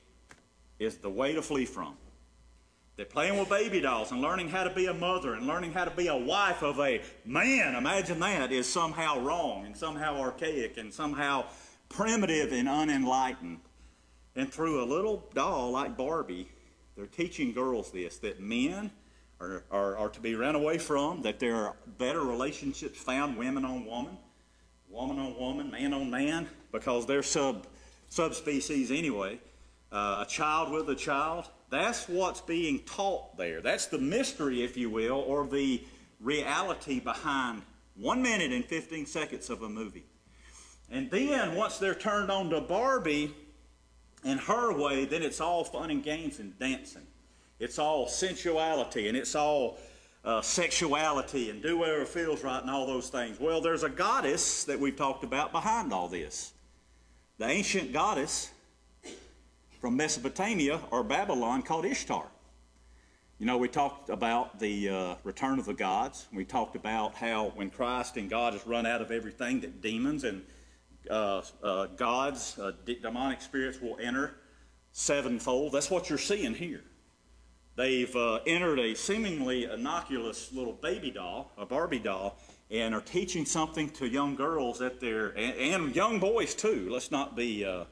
is 0.80 0.98
the 0.98 1.10
way 1.10 1.34
to 1.34 1.42
flee 1.42 1.66
from. 1.66 1.96
They're 2.96 3.06
playing 3.06 3.38
with 3.38 3.50
baby 3.50 3.80
dolls 3.80 4.12
and 4.12 4.22
learning 4.22 4.50
how 4.50 4.64
to 4.64 4.72
be 4.72 4.88
a 4.88 4.94
mother 4.94 5.36
and 5.36 5.46
learning 5.46 5.74
how 5.74 5.86
to 5.86 5.92
be 5.92 6.08
a 6.08 6.18
wife 6.18 6.64
of 6.64 6.80
a 6.80 7.02
man, 7.24 7.76
imagine 7.76 8.20
that, 8.22 8.52
is 8.52 8.68
somehow 8.68 9.20
wrong 9.20 9.68
and 9.68 9.78
somehow 9.78 10.20
archaic 10.20 10.78
and 10.78 10.92
somehow 10.92 11.46
primitive 11.90 12.52
and 12.52 12.68
unenlightened. 12.68 13.60
And 14.36 14.52
through 14.52 14.84
a 14.84 14.86
little 14.86 15.24
doll 15.36 15.70
like 15.70 15.96
Barbie, 15.96 16.48
they're 16.96 17.06
teaching 17.06 17.54
girls 17.54 17.92
this 17.92 18.18
that 18.20 18.40
men 18.40 18.90
are, 19.40 19.64
are, 19.70 19.96
are 19.98 20.10
to 20.10 20.20
be 20.20 20.34
run 20.34 20.56
away 20.56 20.80
from, 20.80 21.22
that 21.22 21.40
there 21.40 21.56
are 21.56 21.76
better 22.00 22.22
relationships 22.22 22.98
found 22.98 23.38
women 23.38 23.64
on 23.64 23.86
woman, 23.86 24.18
woman 24.89 25.20
on 25.20 25.38
woman, 25.38 25.72
man 25.72 25.94
on 25.94 26.10
man, 26.10 26.48
because 26.72 27.06
they're 27.06 27.24
sub 27.24 27.67
subspecies 28.10 28.91
anyway. 28.91 29.39
Uh, 29.91 30.24
a 30.25 30.29
child 30.29 30.72
with 30.72 30.89
a 30.89 30.96
child. 30.96 31.50
That's 31.70 32.08
what's 32.08 32.41
being 32.41 32.79
taught 32.79 33.38
there. 33.38 33.62
That's 33.62 33.88
the 33.88 33.98
mystery, 33.98 34.63
if 34.63 34.77
you 34.77 34.89
will, 34.89 35.24
or 35.27 35.46
the 35.46 35.84
reality 36.20 37.00
behind 37.00 37.62
one 37.96 38.22
minute 38.22 38.51
and 38.51 38.63
15 38.63 39.06
seconds 39.06 39.50
of 39.50 39.62
a 39.62 39.70
movie. 39.70 40.06
And 40.89 41.12
then 41.12 41.56
once 41.56 41.77
they're 41.77 41.96
turned 41.96 42.32
on 42.32 42.50
to 42.51 42.62
Barbie 42.62 43.34
and 44.24 44.39
her 44.41 44.77
way, 44.77 45.06
then 45.06 45.22
it's 45.22 45.41
all 45.41 45.63
fun 45.63 45.89
and 45.89 46.03
games 46.03 46.39
and 46.39 46.58
dancing. 46.60 47.08
It's 47.60 47.79
all 47.79 48.08
sensuality 48.08 49.08
and 49.08 49.17
it's 49.17 49.36
all 49.36 49.77
uh, 50.27 50.41
sexuality 50.41 51.50
and 51.50 51.63
do 51.63 51.77
whatever 51.77 52.03
feels 52.03 52.43
right 52.43 52.62
and 52.62 52.69
all 52.69 52.86
those 52.86 53.10
things. 53.10 53.39
Well, 53.39 53.62
there's 53.62 53.84
a 53.84 53.89
goddess 53.89 54.65
that 54.65 54.77
we've 54.77 54.96
talked 54.96 55.24
about 55.24 55.53
behind 55.53 55.93
all 55.93 56.10
this. 56.10 56.51
The 57.38 57.46
ancient 57.46 57.93
goddess 57.93 58.51
from 59.79 59.96
Mesopotamia 59.96 60.81
or 60.91 61.01
Babylon 61.01 61.62
called 61.62 61.86
Ishtar. 61.86 62.27
You 63.39 63.46
know, 63.46 63.57
we 63.57 63.69
talked 63.69 64.10
about 64.10 64.60
the 64.60 64.89
uh, 64.89 65.15
return 65.24 65.60
of 65.60 65.65
the 65.65 65.74
gods. 65.74 66.27
We 66.34 66.43
talked 66.43 66.75
about 66.75 67.15
how 67.15 67.53
when 67.55 67.69
Christ 67.69 68.17
and 68.17 68.29
God 68.29 68.51
has 68.51 68.67
run 68.67 68.86
out 68.86 69.01
of 69.01 69.12
everything, 69.12 69.62
that 69.62 69.81
demons 69.81 70.25
and 70.25 70.43
uh, 71.10 71.41
uh, 71.63 71.86
gods, 71.96 72.60
uh, 72.60 72.74
demonic 72.86 73.41
spirits 73.41 73.79
will 73.79 73.98
enter 74.01 74.36
sevenfold. 74.91 75.72
That's 75.72 75.89
what 75.89 76.10
you're 76.10 76.17
seeing 76.17 76.53
here. 76.53 76.84
They've 77.77 78.13
uh, 78.15 78.39
entered 78.48 78.79
a 78.79 78.96
seemingly 78.96 79.65
innocuous 79.65 80.51
little 80.51 80.74
baby 80.74 81.12
doll, 81.12 81.51
a 81.60 81.65
Barbie 81.65 82.00
doll, 82.00 82.39
and 82.72 82.96
are 82.96 83.01
teaching 83.01 83.46
something 83.46 83.88
to 83.91 84.07
young 84.07 84.36
girls 84.36 84.81
at 84.81 85.00
their 85.00 85.27
and, 85.38 85.55
and 85.55 85.96
young 85.96 86.19
boys 86.19 86.55
too. 86.55 86.89
Let's 86.91 87.12
not 87.12 87.36
be 87.36 87.63
uh, 87.63 87.84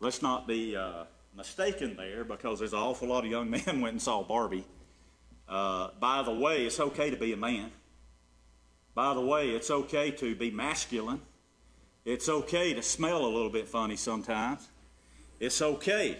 let's 0.00 0.22
not 0.22 0.48
be 0.48 0.76
uh, 0.76 1.04
mistaken 1.36 1.94
there, 1.96 2.24
because 2.24 2.58
there's 2.58 2.72
an 2.72 2.80
awful 2.80 3.06
lot 3.06 3.24
of 3.24 3.30
young 3.30 3.48
men 3.66 3.80
went 3.80 3.92
and 3.92 4.02
saw 4.02 4.24
Barbie. 4.24 4.64
Uh, 5.48 5.90
by 6.00 6.24
the 6.24 6.34
way, 6.34 6.66
it's 6.66 6.80
okay 6.80 7.08
to 7.08 7.16
be 7.16 7.32
a 7.32 7.36
man. 7.36 7.70
By 8.96 9.14
the 9.14 9.20
way, 9.20 9.50
it's 9.50 9.70
okay 9.70 10.10
to 10.10 10.34
be 10.34 10.50
masculine. 10.50 11.20
It's 12.04 12.28
okay 12.28 12.74
to 12.74 12.82
smell 12.82 13.24
a 13.24 13.28
little 13.28 13.50
bit 13.50 13.68
funny 13.68 13.94
sometimes. 13.94 14.68
It's 15.38 15.62
okay. 15.62 16.18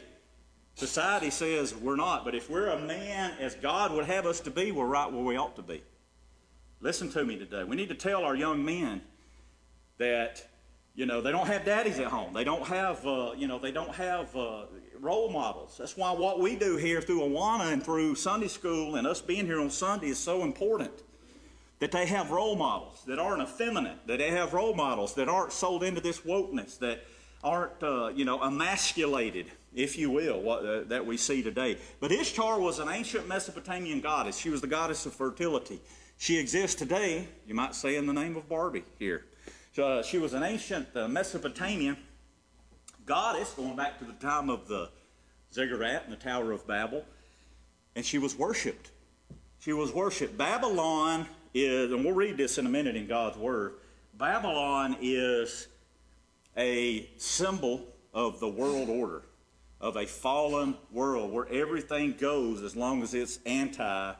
Society 0.76 1.30
says 1.30 1.74
we're 1.74 1.96
not, 1.96 2.22
but 2.22 2.34
if 2.34 2.50
we're 2.50 2.68
a 2.68 2.78
man 2.78 3.32
as 3.40 3.54
God 3.54 3.92
would 3.92 4.04
have 4.04 4.26
us 4.26 4.40
to 4.40 4.50
be, 4.50 4.72
we're 4.72 4.84
right 4.84 5.10
where 5.10 5.24
we 5.24 5.34
ought 5.34 5.56
to 5.56 5.62
be. 5.62 5.82
Listen 6.82 7.08
to 7.12 7.24
me 7.24 7.38
today. 7.38 7.64
We 7.64 7.76
need 7.76 7.88
to 7.88 7.94
tell 7.94 8.24
our 8.24 8.36
young 8.36 8.62
men 8.62 9.00
that 9.96 10.46
you 10.94 11.06
know 11.06 11.22
they 11.22 11.32
don't 11.32 11.46
have 11.46 11.64
daddies 11.64 11.98
at 11.98 12.08
home. 12.08 12.34
They 12.34 12.44
don't 12.44 12.66
have 12.66 13.06
uh, 13.06 13.32
you 13.38 13.48
know 13.48 13.58
they 13.58 13.72
don't 13.72 13.94
have 13.94 14.36
uh, 14.36 14.66
role 15.00 15.30
models. 15.30 15.76
That's 15.78 15.96
why 15.96 16.12
what 16.12 16.40
we 16.40 16.56
do 16.56 16.76
here 16.76 17.00
through 17.00 17.20
Awana 17.20 17.72
and 17.72 17.82
through 17.82 18.14
Sunday 18.14 18.48
school 18.48 18.96
and 18.96 19.06
us 19.06 19.22
being 19.22 19.46
here 19.46 19.60
on 19.60 19.70
Sunday 19.70 20.08
is 20.08 20.18
so 20.18 20.42
important. 20.42 20.92
That 21.78 21.90
they 21.90 22.04
have 22.04 22.30
role 22.30 22.56
models 22.56 23.02
that 23.06 23.18
aren't 23.18 23.42
effeminate. 23.42 24.06
That 24.06 24.18
they 24.18 24.30
have 24.30 24.52
role 24.52 24.74
models 24.74 25.14
that 25.14 25.30
aren't 25.30 25.52
sold 25.52 25.82
into 25.82 26.02
this 26.02 26.20
wokeness. 26.20 26.78
That 26.80 27.02
aren't 27.42 27.82
uh, 27.82 28.08
you 28.14 28.24
know 28.24 28.42
emasculated, 28.42 29.46
if 29.74 29.98
you 29.98 30.10
will, 30.10 30.40
what, 30.40 30.64
uh, 30.64 30.84
that 30.84 31.04
we 31.04 31.16
see 31.16 31.42
today. 31.42 31.78
But 32.00 32.12
Ishtar 32.12 32.60
was 32.60 32.78
an 32.78 32.88
ancient 32.88 33.28
Mesopotamian 33.28 34.00
goddess. 34.00 34.38
She 34.38 34.50
was 34.50 34.60
the 34.60 34.66
goddess 34.66 35.06
of 35.06 35.14
fertility. 35.14 35.80
She 36.18 36.38
exists 36.38 36.76
today, 36.76 37.28
you 37.46 37.54
might 37.54 37.74
say, 37.74 37.96
in 37.96 38.06
the 38.06 38.12
name 38.12 38.36
of 38.36 38.48
Barbie 38.48 38.84
here. 38.98 39.26
Uh, 39.76 40.02
she 40.02 40.16
was 40.16 40.32
an 40.32 40.42
ancient 40.42 40.88
uh, 40.96 41.06
Mesopotamian 41.06 41.98
goddess 43.04 43.52
going 43.52 43.76
back 43.76 43.98
to 43.98 44.04
the 44.04 44.14
time 44.14 44.48
of 44.48 44.66
the 44.66 44.88
ziggurat 45.52 46.04
and 46.04 46.12
the 46.12 46.16
Tower 46.16 46.52
of 46.52 46.66
Babel, 46.66 47.04
and 47.94 48.04
she 48.04 48.16
was 48.16 48.36
worshipped. 48.36 48.90
She 49.58 49.74
was 49.74 49.92
worshipped. 49.92 50.38
Babylon 50.38 51.26
is, 51.52 51.92
and 51.92 52.04
we'll 52.04 52.14
read 52.14 52.38
this 52.38 52.56
in 52.56 52.66
a 52.66 52.68
minute 52.70 52.96
in 52.96 53.06
God's 53.06 53.36
Word, 53.36 53.74
Babylon 54.14 54.96
is 55.02 55.68
a 56.56 57.08
symbol 57.18 57.86
of 58.14 58.40
the 58.40 58.48
world 58.48 58.88
order, 58.88 59.22
of 59.80 59.96
a 59.96 60.06
fallen 60.06 60.76
world 60.90 61.32
where 61.32 61.48
everything 61.48 62.14
goes 62.18 62.62
as 62.62 62.74
long 62.74 63.02
as 63.02 63.14
it's 63.14 63.38
anti 63.44 64.14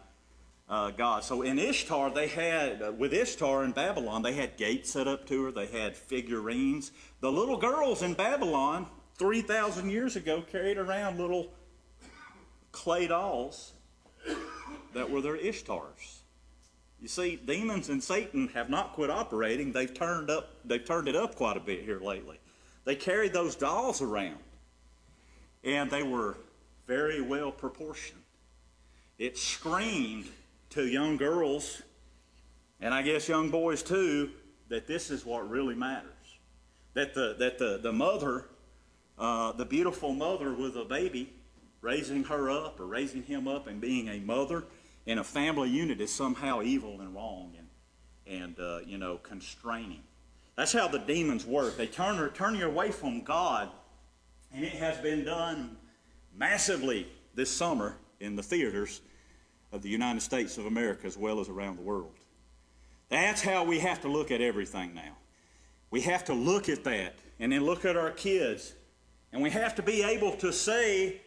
uh, 0.69 0.91
God. 0.91 1.23
So 1.25 1.43
in 1.43 1.59
Ishtar, 1.59 2.11
they 2.11 2.27
had, 2.27 2.83
uh, 2.83 2.93
with 2.93 3.13
Ishtar 3.13 3.65
in 3.65 3.73
Babylon, 3.73 4.23
they 4.23 4.33
had 4.33 4.57
gates 4.57 4.91
set 4.91 5.07
up 5.07 5.27
to 5.29 5.45
her, 5.45 5.53
they 5.53 5.67
had 5.67 5.97
figurines. 5.97 6.93
The 7.21 7.31
little 7.31 7.57
girls 7.57 8.03
in 8.03 8.15
Babylon, 8.15 8.87
3,000 9.19 9.91
years 9.91 10.17
ago, 10.17 10.43
carried 10.43 10.77
around 10.77 11.19
little 11.19 11.53
clay 12.73 13.07
dolls 13.07 13.73
that 14.93 15.09
were 15.09 15.21
their 15.21 15.37
Ishtars. 15.37 16.16
You 17.01 17.09
see, 17.09 17.37
demons 17.37 17.89
and 17.89 18.03
Satan 18.03 18.49
have 18.49 18.71
not 18.71 18.95
quit 18.95 19.11
operating. 19.11 19.73
They've 19.73 19.93
turned 19.93 20.31
up, 20.31 20.49
they've 20.65 20.85
turned 20.85 21.09
it 21.09 21.17
up 21.17 21.35
quite 21.35 21.57
a 21.57 21.61
bit 21.61 21.83
here 21.83 22.01
lately. 22.01 22.39
They 22.85 22.97
carried 22.97 23.33
those 23.33 23.55
dolls 23.55 24.01
around, 24.01 24.39
and 25.63 25.91
they 25.91 26.03
were 26.03 26.37
very 26.87 27.21
well 27.21 27.51
proportioned. 27.51 28.23
It 29.19 29.37
screamed 29.37 30.27
to 30.71 30.87
young 30.87 31.17
girls, 31.17 31.83
and 32.81 32.95
I 32.95 33.03
guess 33.03 33.29
young 33.29 33.51
boys 33.51 33.83
too, 33.83 34.31
that 34.69 34.87
this 34.87 35.11
is 35.11 35.25
what 35.25 35.49
really 35.49 35.75
matters. 35.75 36.13
That 36.95 37.15
the, 37.15 37.35
that 37.39 37.59
the, 37.59 37.79
the 37.83 37.93
mother, 37.93 38.47
uh, 39.19 39.53
the 39.53 39.65
beautiful 39.65 40.13
mother 40.13 40.55
with 40.55 40.77
a 40.77 40.85
baby, 40.85 41.31
raising 41.83 42.25
her 42.25 42.51
up 42.51 42.81
or 42.81 42.87
raising 42.87 43.23
him 43.23 43.47
up 43.47 43.67
and 43.67 43.81
being 43.81 44.09
a 44.09 44.19
mother 44.21 44.65
in 45.07 45.19
a 45.19 45.25
family 45.25 45.71
unit 45.71 46.01
is 46.01 46.13
somehow 46.13 46.63
evil 46.63 47.01
and 47.01 47.15
wrong 47.15 47.53
and, 47.57 48.43
and 48.43 48.61
uh, 48.61 48.81
you 48.85 48.99
know, 48.99 49.19
constraining. 49.19 50.03
That's 50.57 50.73
how 50.73 50.89
the 50.89 50.99
demons 50.99 51.47
work. 51.47 51.77
They 51.77 51.87
turn, 51.87 52.31
turn 52.31 52.57
you 52.57 52.67
away 52.67 52.91
from 52.91 53.23
God, 53.23 53.69
and 54.53 54.65
it 54.65 54.73
has 54.73 54.99
been 54.99 55.25
done 55.25 55.77
massively 56.35 57.07
this 57.35 57.51
summer 57.51 57.97
in 58.21 58.37
the 58.37 58.43
theaters 58.43 59.01
of 59.73 59.83
the 59.83 59.89
United 59.89 60.21
States 60.21 60.59
of 60.59 60.67
America 60.67 61.07
as 61.07 61.17
well 61.17 61.41
as 61.41 61.49
around 61.49 61.77
the 61.77 61.83
world. 61.83 62.15
That's 63.09 63.43
how 63.43 63.65
we 63.65 63.79
have 63.79 64.01
to 64.03 64.09
look 64.09 64.31
at 64.31 64.41
everything 64.41 64.95
now. 64.95 65.17
We 65.91 66.01
have 66.01 66.25
to 66.25 66.35
look 66.35 66.69
at 66.69 66.83
that 66.85 67.15
and 67.39 67.53
then 67.53 67.65
look 67.65 67.85
at 67.85 67.97
our 67.97 68.11
kids. 68.11 68.75
And 69.33 69.43
we 69.43 69.51
have 69.51 69.75
to 69.77 69.83
be 69.83 70.03
able 70.03 70.33
to 70.37 70.53
say, 70.53 71.21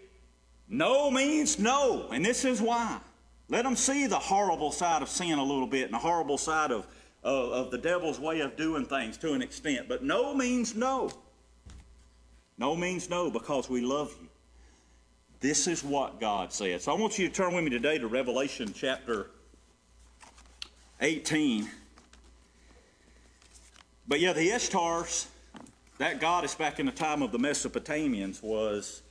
no 0.67 1.09
means 1.09 1.59
no. 1.59 2.09
And 2.11 2.25
this 2.25 2.43
is 2.43 2.61
why. 2.61 2.99
Let 3.49 3.63
them 3.63 3.75
see 3.75 4.05
the 4.05 4.19
horrible 4.19 4.71
side 4.71 5.01
of 5.01 5.09
sin 5.09 5.39
a 5.39 5.43
little 5.43 5.67
bit 5.67 5.85
and 5.85 5.93
the 5.93 5.99
horrible 5.99 6.37
side 6.37 6.71
of, 6.71 6.85
of, 7.23 7.51
of 7.51 7.71
the 7.71 7.79
devil's 7.79 8.19
way 8.19 8.41
of 8.41 8.55
doing 8.55 8.85
things 8.85 9.17
to 9.17 9.33
an 9.33 9.41
extent. 9.41 9.89
But 9.89 10.03
no 10.03 10.35
means 10.35 10.75
no. 10.75 11.09
No 12.59 12.75
means 12.75 13.09
no 13.09 13.31
because 13.31 13.69
we 13.69 13.81
love 13.81 14.15
you. 14.21 14.27
This 15.39 15.67
is 15.67 15.83
what 15.83 16.19
God 16.19 16.53
said. 16.53 16.81
So 16.81 16.91
I 16.91 16.99
want 16.99 17.17
you 17.17 17.27
to 17.27 17.33
turn 17.33 17.53
with 17.55 17.63
me 17.63 17.69
today 17.69 17.97
to 17.97 18.07
Revelation 18.07 18.71
chapter 18.75 19.31
18. 21.01 21.67
But 24.07 24.19
yeah, 24.19 24.33
the 24.33 24.49
Ishtars, 24.49 25.27
that 25.97 26.19
goddess 26.19 26.55
back 26.55 26.79
in 26.79 26.85
the 26.85 26.91
time 26.91 27.21
of 27.21 27.31
the 27.31 27.39
Mesopotamians 27.39 28.43
was 28.43 29.01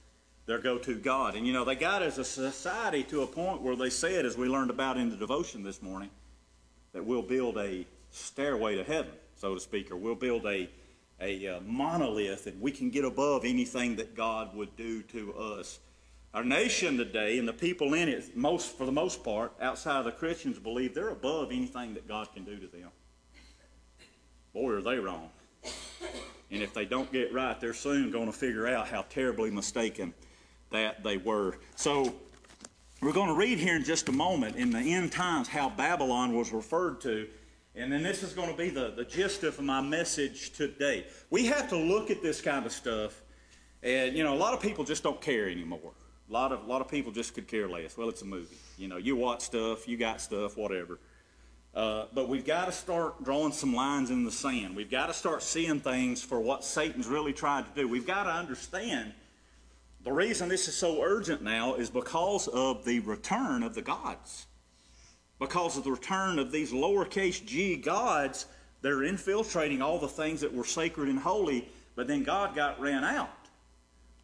their 0.48 0.58
go-to 0.58 0.94
god. 0.94 1.36
And 1.36 1.46
you 1.46 1.52
know, 1.52 1.64
they 1.64 1.76
got 1.76 2.02
as 2.02 2.16
a 2.16 2.24
society 2.24 3.04
to 3.04 3.22
a 3.22 3.26
point 3.26 3.60
where 3.60 3.76
they 3.76 3.90
said, 3.90 4.24
as 4.24 4.36
we 4.36 4.48
learned 4.48 4.70
about 4.70 4.96
in 4.96 5.10
the 5.10 5.16
devotion 5.16 5.62
this 5.62 5.82
morning, 5.82 6.08
that 6.92 7.04
we'll 7.04 7.22
build 7.22 7.58
a 7.58 7.86
stairway 8.10 8.74
to 8.74 8.82
heaven, 8.82 9.12
so 9.36 9.54
to 9.54 9.60
speak, 9.60 9.90
or 9.90 9.96
we'll 9.96 10.14
build 10.14 10.46
a, 10.46 10.68
a, 11.20 11.46
uh, 11.46 11.60
monolith 11.66 12.46
and 12.46 12.58
we 12.62 12.72
can 12.72 12.88
get 12.88 13.04
above 13.04 13.44
anything 13.44 13.96
that 13.96 14.16
God 14.16 14.56
would 14.56 14.74
do 14.74 15.02
to 15.02 15.34
us 15.34 15.80
our 16.32 16.44
nation 16.44 16.96
today 16.96 17.38
and 17.38 17.46
the 17.46 17.52
people 17.52 17.94
in 17.94 18.08
it, 18.08 18.36
most 18.36 18.76
for 18.76 18.84
the 18.84 18.92
most 18.92 19.24
part, 19.24 19.52
outside 19.60 19.98
of 19.98 20.04
the 20.04 20.12
Christians, 20.12 20.58
believe 20.58 20.94
they're 20.94 21.08
above 21.08 21.50
anything 21.50 21.94
that 21.94 22.06
God 22.06 22.28
can 22.32 22.44
do 22.44 22.56
to 22.58 22.66
them. 22.66 22.90
Boy, 24.52 24.72
are 24.72 24.82
they 24.82 24.98
wrong. 24.98 25.30
And 26.50 26.62
if 26.62 26.72
they 26.72 26.84
don't 26.84 27.10
get 27.12 27.32
right, 27.32 27.58
they're 27.60 27.74
soon 27.74 28.10
going 28.10 28.26
to 28.26 28.32
figure 28.32 28.66
out 28.66 28.88
how 28.88 29.02
terribly 29.10 29.50
mistaken 29.50 30.14
that 30.70 31.02
they 31.02 31.16
were. 31.16 31.58
So 31.76 32.14
we're 33.00 33.12
going 33.12 33.28
to 33.28 33.34
read 33.34 33.58
here 33.58 33.76
in 33.76 33.84
just 33.84 34.08
a 34.08 34.12
moment 34.12 34.56
in 34.56 34.70
the 34.70 34.80
end 34.80 35.12
times 35.12 35.48
how 35.48 35.70
Babylon 35.70 36.34
was 36.34 36.52
referred 36.52 37.00
to. 37.02 37.28
And 37.74 37.92
then 37.92 38.02
this 38.02 38.24
is 38.24 38.32
going 38.32 38.50
to 38.50 38.56
be 38.56 38.70
the, 38.70 38.92
the 38.96 39.04
gist 39.04 39.44
of 39.44 39.60
my 39.60 39.80
message 39.80 40.50
today. 40.50 41.06
We 41.30 41.46
have 41.46 41.68
to 41.68 41.76
look 41.76 42.10
at 42.10 42.22
this 42.22 42.40
kind 42.40 42.66
of 42.66 42.72
stuff. 42.72 43.22
And, 43.84 44.16
you 44.16 44.24
know, 44.24 44.34
a 44.34 44.36
lot 44.36 44.52
of 44.52 44.60
people 44.60 44.82
just 44.82 45.04
don't 45.04 45.20
care 45.20 45.48
anymore. 45.48 45.92
A 46.28 46.32
lot 46.32 46.50
of, 46.50 46.64
a 46.64 46.66
lot 46.66 46.80
of 46.80 46.88
people 46.88 47.12
just 47.12 47.34
could 47.34 47.46
care 47.46 47.68
less. 47.68 47.96
Well, 47.96 48.08
it's 48.08 48.22
a 48.22 48.26
movie. 48.26 48.56
You 48.76 48.88
know, 48.88 48.96
you 48.96 49.14
watch 49.14 49.42
stuff, 49.42 49.86
you 49.86 49.96
got 49.96 50.20
stuff, 50.20 50.56
whatever. 50.56 50.98
Uh, 51.74 52.06
but 52.12 52.28
we've 52.28 52.44
got 52.44 52.64
to 52.66 52.72
start 52.72 53.22
drawing 53.22 53.52
some 53.52 53.72
lines 53.72 54.10
in 54.10 54.24
the 54.24 54.32
sand. 54.32 54.74
We've 54.74 54.90
got 54.90 55.06
to 55.06 55.14
start 55.14 55.42
seeing 55.42 55.78
things 55.78 56.20
for 56.20 56.40
what 56.40 56.64
Satan's 56.64 57.06
really 57.06 57.32
trying 57.32 57.64
to 57.64 57.70
do. 57.76 57.86
We've 57.86 58.06
got 58.06 58.24
to 58.24 58.30
understand 58.30 59.12
the 60.08 60.14
reason 60.14 60.48
this 60.48 60.68
is 60.68 60.74
so 60.74 61.02
urgent 61.02 61.42
now 61.42 61.74
is 61.74 61.90
because 61.90 62.48
of 62.48 62.82
the 62.86 63.00
return 63.00 63.62
of 63.62 63.74
the 63.74 63.82
gods. 63.82 64.46
Because 65.38 65.76
of 65.76 65.84
the 65.84 65.90
return 65.90 66.38
of 66.38 66.50
these 66.50 66.72
lowercase 66.72 67.44
g 67.44 67.76
gods 67.76 68.46
that 68.80 68.90
are 68.90 69.04
infiltrating 69.04 69.82
all 69.82 69.98
the 69.98 70.08
things 70.08 70.40
that 70.40 70.54
were 70.54 70.64
sacred 70.64 71.10
and 71.10 71.18
holy, 71.18 71.68
but 71.94 72.08
then 72.08 72.22
God 72.22 72.56
got 72.56 72.80
ran 72.80 73.04
out. 73.04 73.28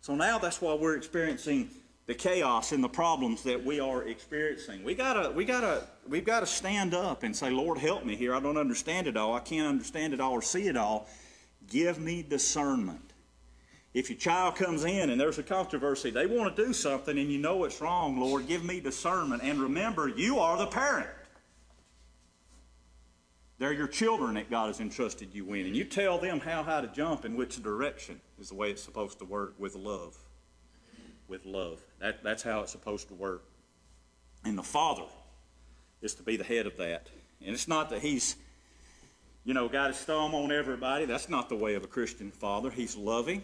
So 0.00 0.14
now 0.14 0.38
that's 0.38 0.62
why 0.62 0.72
we're 0.72 0.96
experiencing 0.96 1.68
the 2.06 2.14
chaos 2.14 2.72
and 2.72 2.82
the 2.82 2.88
problems 2.88 3.42
that 3.42 3.62
we 3.62 3.78
are 3.78 4.04
experiencing. 4.04 4.84
We 4.84 4.94
gotta, 4.94 5.32
we 5.32 5.44
gotta, 5.44 5.86
we've 6.08 6.24
got 6.24 6.40
to 6.40 6.46
stand 6.46 6.94
up 6.94 7.24
and 7.24 7.36
say, 7.36 7.50
Lord, 7.50 7.76
help 7.76 8.06
me 8.06 8.16
here. 8.16 8.34
I 8.34 8.40
don't 8.40 8.56
understand 8.56 9.06
it 9.06 9.18
all. 9.18 9.34
I 9.34 9.40
can't 9.40 9.68
understand 9.68 10.14
it 10.14 10.20
all 10.20 10.32
or 10.32 10.40
see 10.40 10.66
it 10.66 10.78
all. 10.78 11.08
Give 11.68 11.98
me 12.00 12.22
discernment. 12.22 13.13
If 13.94 14.10
your 14.10 14.18
child 14.18 14.56
comes 14.56 14.84
in 14.84 15.10
and 15.10 15.20
there's 15.20 15.38
a 15.38 15.42
controversy, 15.42 16.10
they 16.10 16.26
want 16.26 16.54
to 16.54 16.64
do 16.66 16.72
something 16.72 17.16
and 17.16 17.30
you 17.30 17.38
know 17.38 17.64
it's 17.64 17.80
wrong, 17.80 18.20
Lord, 18.20 18.48
give 18.48 18.64
me 18.64 18.80
discernment. 18.80 19.42
And 19.42 19.60
remember, 19.60 20.08
you 20.08 20.40
are 20.40 20.58
the 20.58 20.66
parent. 20.66 21.08
They're 23.58 23.72
your 23.72 23.86
children 23.86 24.34
that 24.34 24.50
God 24.50 24.66
has 24.66 24.80
entrusted 24.80 25.32
you 25.32 25.52
in. 25.54 25.66
And 25.66 25.76
you 25.76 25.84
tell 25.84 26.18
them 26.18 26.40
how 26.40 26.64
high 26.64 26.80
to 26.80 26.88
jump 26.88 27.24
in 27.24 27.36
which 27.36 27.62
direction 27.62 28.20
is 28.38 28.48
the 28.48 28.56
way 28.56 28.72
it's 28.72 28.82
supposed 28.82 29.20
to 29.20 29.24
work 29.24 29.54
with 29.58 29.76
love 29.76 30.18
with 31.28 31.44
love. 31.46 31.80
That, 32.00 32.22
that's 32.22 32.42
how 32.42 32.60
it's 32.60 32.72
supposed 32.72 33.08
to 33.08 33.14
work. 33.14 33.44
And 34.44 34.58
the 34.58 34.62
Father 34.62 35.04
is 36.02 36.14
to 36.14 36.22
be 36.22 36.36
the 36.36 36.44
head 36.44 36.66
of 36.66 36.76
that. 36.76 37.08
And 37.44 37.54
it's 37.54 37.68
not 37.68 37.90
that 37.90 38.02
He's, 38.02 38.36
you 39.44 39.54
know, 39.54 39.68
got 39.68 39.90
his 39.90 39.98
thumb 39.98 40.34
on 40.34 40.52
everybody. 40.52 41.04
That's 41.04 41.28
not 41.28 41.48
the 41.48 41.56
way 41.56 41.74
of 41.74 41.84
a 41.84 41.86
Christian 41.86 42.30
father. 42.30 42.70
He's 42.70 42.96
loving, 42.96 43.42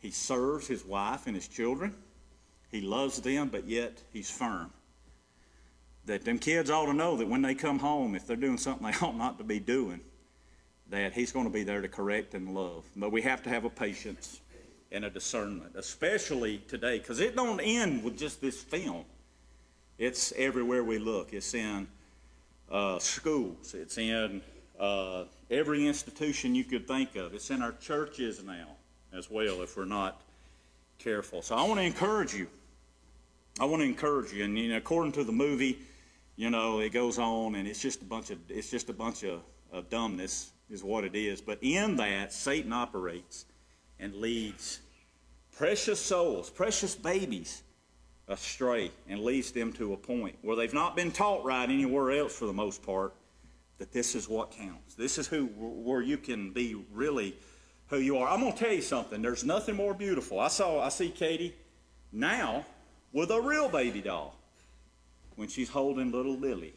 He 0.00 0.10
serves 0.10 0.66
His 0.66 0.84
wife 0.84 1.26
and 1.26 1.36
His 1.36 1.46
children, 1.46 1.94
He 2.70 2.80
loves 2.80 3.20
them, 3.20 3.48
but 3.48 3.66
yet 3.66 4.02
He's 4.12 4.30
firm. 4.30 4.72
That 6.06 6.24
them 6.24 6.38
kids 6.38 6.70
ought 6.70 6.86
to 6.86 6.94
know 6.94 7.16
that 7.16 7.28
when 7.28 7.42
they 7.42 7.54
come 7.54 7.78
home, 7.78 8.14
if 8.14 8.26
they're 8.26 8.36
doing 8.36 8.58
something 8.58 8.86
they 8.90 9.06
ought 9.06 9.16
not 9.16 9.38
to 9.38 9.44
be 9.44 9.60
doing, 9.60 10.00
that 10.88 11.12
He's 11.12 11.30
going 11.30 11.46
to 11.46 11.52
be 11.52 11.62
there 11.62 11.82
to 11.82 11.88
correct 11.88 12.34
and 12.34 12.54
love. 12.54 12.84
But 12.96 13.12
we 13.12 13.22
have 13.22 13.42
to 13.44 13.50
have 13.50 13.64
a 13.64 13.70
patience 13.70 14.40
and 14.90 15.04
a 15.04 15.10
discernment, 15.10 15.72
especially 15.76 16.58
today, 16.66 16.98
because 16.98 17.20
it 17.20 17.36
don't 17.36 17.60
end 17.60 18.02
with 18.02 18.18
just 18.18 18.40
this 18.40 18.60
film. 18.60 19.04
It's 19.98 20.32
everywhere 20.36 20.82
we 20.82 20.98
look. 20.98 21.32
It's 21.32 21.54
in 21.54 21.86
uh, 22.70 22.98
schools. 22.98 23.74
It's 23.74 23.98
in 23.98 24.40
uh, 24.80 25.24
every 25.50 25.86
institution 25.86 26.54
you 26.54 26.64
could 26.64 26.88
think 26.88 27.14
of. 27.14 27.34
It's 27.34 27.50
in 27.50 27.60
our 27.60 27.72
churches 27.72 28.42
now 28.42 28.76
as 29.12 29.30
well, 29.30 29.62
if 29.62 29.76
we're 29.76 29.84
not 29.84 30.20
careful. 30.98 31.42
So 31.42 31.56
I 31.56 31.62
want 31.62 31.80
to 31.80 31.84
encourage 31.84 32.34
you. 32.34 32.46
I 33.58 33.64
want 33.64 33.82
to 33.82 33.86
encourage 33.86 34.32
you. 34.32 34.44
And 34.44 34.56
you 34.58 34.70
know, 34.70 34.76
according 34.76 35.12
to 35.12 35.24
the 35.24 35.32
movie, 35.32 35.78
you 36.36 36.50
know, 36.50 36.80
it 36.80 36.90
goes 36.90 37.18
on, 37.18 37.54
and 37.56 37.66
it's 37.66 37.80
just 37.80 38.02
a 38.02 38.04
bunch 38.04 38.30
of 38.30 38.38
it's 38.48 38.70
just 38.70 38.88
a 38.88 38.92
bunch 38.92 39.24
of, 39.24 39.40
of 39.72 39.90
dumbness 39.90 40.52
is 40.70 40.84
what 40.84 41.04
it 41.04 41.14
is. 41.14 41.40
But 41.40 41.58
in 41.62 41.96
that, 41.96 42.32
Satan 42.32 42.72
operates 42.72 43.46
and 43.98 44.14
leads 44.14 44.80
precious 45.56 46.00
souls, 46.00 46.48
precious 46.48 46.94
babies 46.94 47.62
astray 48.28 48.92
and 49.08 49.20
leads 49.20 49.50
them 49.50 49.72
to 49.72 49.92
a 49.92 49.96
point 49.96 50.36
where 50.42 50.54
they've 50.56 50.72
not 50.72 50.94
been 50.94 51.10
taught 51.10 51.44
right 51.44 51.68
anywhere 51.68 52.12
else 52.12 52.38
for 52.38 52.46
the 52.46 52.52
most 52.52 52.82
part 52.82 53.12
that 53.78 53.92
this 53.92 54.14
is 54.14 54.28
what 54.28 54.52
counts. 54.52 54.94
This 54.94 55.18
is 55.18 55.26
who 55.26 55.46
where 55.46 56.00
you 56.02 56.16
can 56.16 56.52
be 56.52 56.76
really 56.92 57.34
who 57.90 57.98
you 57.98 58.16
are. 58.18 58.28
I'm 58.28 58.40
going 58.40 58.52
to 58.52 58.58
tell 58.58 58.72
you 58.72 58.82
something. 58.82 59.20
There's 59.20 59.44
nothing 59.44 59.74
more 59.74 59.92
beautiful. 59.92 60.40
I 60.40 60.48
saw 60.48 60.80
I 60.80 60.88
see 60.88 61.10
Katie 61.10 61.54
now 62.12 62.64
with 63.12 63.30
a 63.30 63.40
real 63.40 63.68
baby 63.68 64.00
doll 64.00 64.36
when 65.36 65.48
she's 65.48 65.68
holding 65.68 66.12
little 66.12 66.36
Lily. 66.36 66.72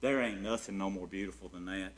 There 0.00 0.22
ain't 0.22 0.40
nothing 0.40 0.78
no 0.78 0.88
more 0.88 1.08
beautiful 1.08 1.48
than 1.48 1.66
that. 1.66 1.92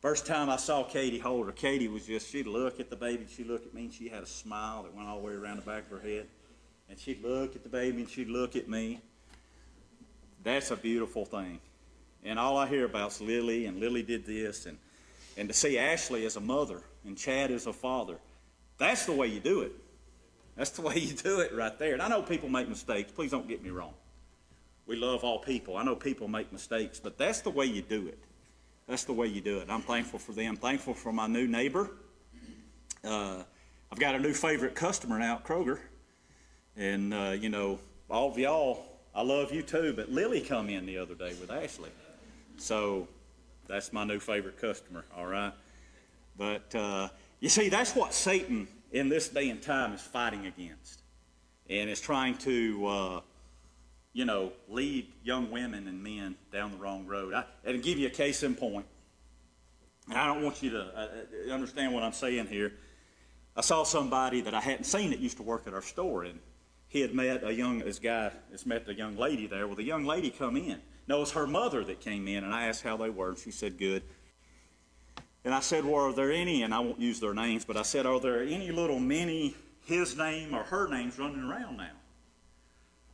First 0.00 0.24
time 0.24 0.48
I 0.48 0.56
saw 0.56 0.84
Katie 0.84 1.18
hold 1.18 1.46
her, 1.46 1.52
Katie 1.52 1.88
was 1.88 2.06
just, 2.06 2.30
she'd 2.30 2.46
look 2.46 2.80
at 2.80 2.88
the 2.88 2.96
baby, 2.96 3.26
she'd 3.28 3.48
look 3.48 3.66
at 3.66 3.74
me, 3.74 3.82
and 3.82 3.92
she 3.92 4.08
had 4.08 4.22
a 4.22 4.26
smile 4.26 4.84
that 4.84 4.94
went 4.94 5.08
all 5.08 5.18
the 5.18 5.26
way 5.26 5.32
around 5.32 5.56
the 5.56 5.62
back 5.62 5.90
of 5.90 6.00
her 6.00 6.08
head. 6.08 6.26
And 6.88 6.98
she'd 6.98 7.22
look 7.22 7.54
at 7.54 7.62
the 7.62 7.68
baby, 7.68 7.98
and 7.98 8.08
she'd 8.08 8.28
look 8.28 8.56
at 8.56 8.66
me. 8.66 9.00
That's 10.42 10.70
a 10.70 10.76
beautiful 10.76 11.26
thing. 11.26 11.60
And 12.24 12.38
all 12.38 12.56
I 12.56 12.66
hear 12.66 12.86
about 12.86 13.10
is 13.10 13.20
Lily, 13.20 13.66
and 13.66 13.78
Lily 13.78 14.02
did 14.02 14.24
this, 14.24 14.64
and, 14.64 14.78
and 15.36 15.48
to 15.48 15.54
see 15.54 15.78
Ashley 15.78 16.24
as 16.24 16.36
a 16.36 16.40
mother, 16.40 16.80
and 17.04 17.16
Chad 17.16 17.50
is 17.50 17.66
a 17.66 17.72
father, 17.72 18.16
that's 18.78 19.06
the 19.06 19.12
way 19.12 19.26
you 19.26 19.40
do 19.40 19.60
it. 19.62 19.72
That's 20.56 20.70
the 20.70 20.82
way 20.82 20.98
you 20.98 21.14
do 21.14 21.40
it 21.40 21.54
right 21.54 21.78
there. 21.78 21.92
And 21.94 22.02
I 22.02 22.08
know 22.08 22.22
people 22.22 22.48
make 22.48 22.68
mistakes. 22.68 23.10
Please 23.12 23.30
don't 23.30 23.48
get 23.48 23.62
me 23.62 23.70
wrong. 23.70 23.94
We 24.86 24.96
love 24.96 25.22
all 25.22 25.38
people. 25.38 25.76
I 25.76 25.84
know 25.84 25.94
people 25.94 26.28
make 26.28 26.52
mistakes, 26.52 26.98
but 26.98 27.16
that's 27.16 27.40
the 27.40 27.50
way 27.50 27.66
you 27.66 27.82
do 27.82 28.08
it. 28.08 28.18
That's 28.88 29.04
the 29.04 29.12
way 29.12 29.28
you 29.28 29.40
do 29.40 29.58
it. 29.58 29.70
I'm 29.70 29.82
thankful 29.82 30.18
for 30.18 30.32
them. 30.32 30.56
Thankful 30.56 30.94
for 30.94 31.12
my 31.12 31.28
new 31.28 31.46
neighbor. 31.46 31.90
Uh, 33.04 33.42
I've 33.92 33.98
got 34.00 34.14
a 34.14 34.18
new 34.18 34.32
favorite 34.32 34.74
customer 34.74 35.18
now 35.18 35.36
at 35.36 35.44
Kroger. 35.44 35.78
And, 36.76 37.14
uh, 37.14 37.36
you 37.38 37.48
know, 37.48 37.78
all 38.10 38.30
of 38.30 38.38
y'all, 38.38 38.84
I 39.14 39.22
love 39.22 39.52
you 39.52 39.62
too, 39.62 39.92
but 39.94 40.10
Lily 40.10 40.40
come 40.40 40.68
in 40.68 40.86
the 40.86 40.98
other 40.98 41.14
day 41.14 41.34
with 41.40 41.50
Ashley. 41.50 41.90
So 42.58 43.06
that's 43.68 43.92
my 43.92 44.04
new 44.04 44.18
favorite 44.18 44.60
customer, 44.60 45.04
all 45.16 45.26
right? 45.26 45.52
But 46.36 46.74
uh, 46.74 47.08
you 47.40 47.48
see, 47.48 47.68
that's 47.68 47.94
what 47.94 48.14
Satan 48.14 48.68
in 48.92 49.08
this 49.08 49.28
day 49.28 49.50
and 49.50 49.60
time 49.60 49.92
is 49.92 50.00
fighting 50.00 50.46
against. 50.46 51.02
And 51.68 51.88
is 51.88 52.00
trying 52.00 52.36
to 52.38 52.86
uh, 52.86 53.20
you 54.12 54.24
know, 54.24 54.52
lead 54.68 55.12
young 55.22 55.50
women 55.50 55.86
and 55.86 56.02
men 56.02 56.34
down 56.52 56.72
the 56.72 56.76
wrong 56.78 57.06
road. 57.06 57.34
I, 57.34 57.44
and 57.64 57.82
give 57.82 57.98
you 57.98 58.08
a 58.08 58.10
case 58.10 58.42
in 58.42 58.54
point, 58.54 58.86
and 60.08 60.18
I 60.18 60.26
don't 60.26 60.42
want 60.42 60.62
you 60.62 60.70
to 60.70 60.80
uh, 60.80 61.08
uh, 61.48 61.52
understand 61.52 61.94
what 61.94 62.02
I'm 62.02 62.12
saying 62.12 62.46
here. 62.46 62.72
I 63.56 63.60
saw 63.60 63.84
somebody 63.84 64.40
that 64.42 64.54
I 64.54 64.60
hadn't 64.60 64.84
seen 64.84 65.10
that 65.10 65.20
used 65.20 65.36
to 65.36 65.42
work 65.42 65.66
at 65.66 65.74
our 65.74 65.82
store, 65.82 66.24
and 66.24 66.40
he 66.88 67.00
had 67.00 67.14
met 67.14 67.44
a 67.44 67.52
young 67.52 67.78
this 67.78 67.98
guy 67.98 68.32
has 68.50 68.66
met 68.66 68.88
a 68.88 68.94
young 68.94 69.16
lady 69.16 69.46
there. 69.46 69.66
Well, 69.66 69.76
the 69.76 69.84
young 69.84 70.04
lady 70.04 70.30
come 70.30 70.56
in. 70.56 70.80
No, 71.06 71.18
it 71.18 71.20
was 71.20 71.32
her 71.32 71.46
mother 71.46 71.84
that 71.84 72.00
came 72.00 72.26
in, 72.28 72.44
and 72.44 72.52
I 72.52 72.66
asked 72.66 72.82
how 72.82 72.96
they 72.96 73.10
were, 73.10 73.30
and 73.30 73.38
she 73.38 73.50
said 73.50 73.78
good. 73.78 74.02
And 75.44 75.54
I 75.54 75.60
said, 75.60 75.84
well, 75.84 76.06
are 76.06 76.12
there 76.12 76.30
any, 76.30 76.62
and 76.62 76.74
I 76.74 76.80
won't 76.80 77.00
use 77.00 77.18
their 77.18 77.34
names, 77.34 77.64
but 77.64 77.76
I 77.76 77.82
said, 77.82 78.04
are 78.04 78.20
there 78.20 78.42
any 78.42 78.70
little 78.70 79.00
mini 79.00 79.54
his 79.86 80.16
name 80.16 80.54
or 80.54 80.62
her 80.64 80.88
names 80.88 81.18
running 81.18 81.42
around 81.42 81.78
now? 81.78 81.90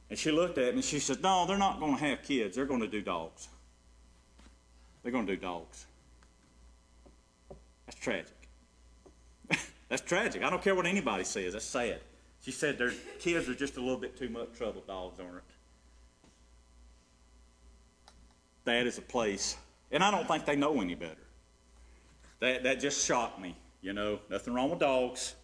And 0.09 0.19
she 0.19 0.31
looked 0.31 0.59
at 0.59 0.73
me 0.73 0.79
and 0.79 0.85
she 0.85 0.99
said, 0.99 1.23
No, 1.23 1.47
they're 1.47 1.59
not 1.59 1.81
going 1.81 1.97
to 1.97 2.05
have 2.05 2.23
kids. 2.23 2.55
They're 2.55 2.67
going 2.67 2.81
to 2.81 2.87
do 2.87 3.03
dogs. 3.03 3.49
They're 5.03 5.13
going 5.13 5.27
to 5.27 5.35
do 5.35 5.41
dogs. 5.41 5.87
That's 7.87 7.99
tragic. 7.99 8.49
That's 9.89 10.03
tragic. 10.03 10.43
I 10.43 10.51
don't 10.51 10.63
care 10.63 10.75
what 10.75 10.87
anybody 10.87 11.25
says. 11.25 11.55
That's 11.55 11.65
sad. 11.65 12.01
She 12.43 12.53
said 12.53 12.79
their 12.79 12.93
kids 13.19 13.49
are 13.49 13.55
just 13.55 13.77
a 13.77 13.81
little 13.81 13.97
bit 13.97 14.17
too 14.17 14.29
much 14.29 14.53
trouble. 14.57 14.83
Dogs 14.87 15.19
aren't. 15.19 15.43
That 18.65 18.87
is 18.87 18.99
a 18.99 19.03
place, 19.03 19.57
and 19.93 20.03
I 20.03 20.11
don't 20.11 20.27
think 20.27 20.45
they 20.45 20.57
know 20.57 20.81
any 20.81 20.97
better. 20.97 21.26
That 22.41 22.63
that 22.65 22.81
just 22.81 23.07
shocked 23.07 23.41
me. 23.41 23.57
You 23.81 23.93
know, 23.93 24.19
nothing 24.31 24.55
wrong 24.55 24.71
with 24.71 24.81
dogs, 24.81 25.35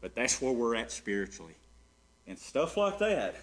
but 0.00 0.14
that's 0.14 0.40
where 0.42 0.52
we're 0.52 0.74
at 0.74 0.90
spiritually, 0.90 1.56
and 2.26 2.38
stuff 2.38 2.76
like 2.76 2.98
that 2.98 3.36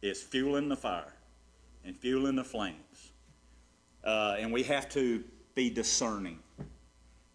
is 0.00 0.22
fueling 0.22 0.68
the 0.68 0.76
fire 0.76 1.12
and 1.84 1.96
fueling 1.96 2.36
the 2.36 2.44
flames. 2.44 3.12
Uh, 4.04 4.36
and 4.38 4.52
we 4.52 4.62
have 4.64 4.88
to 4.90 5.22
be 5.54 5.70
discerning. 5.70 6.38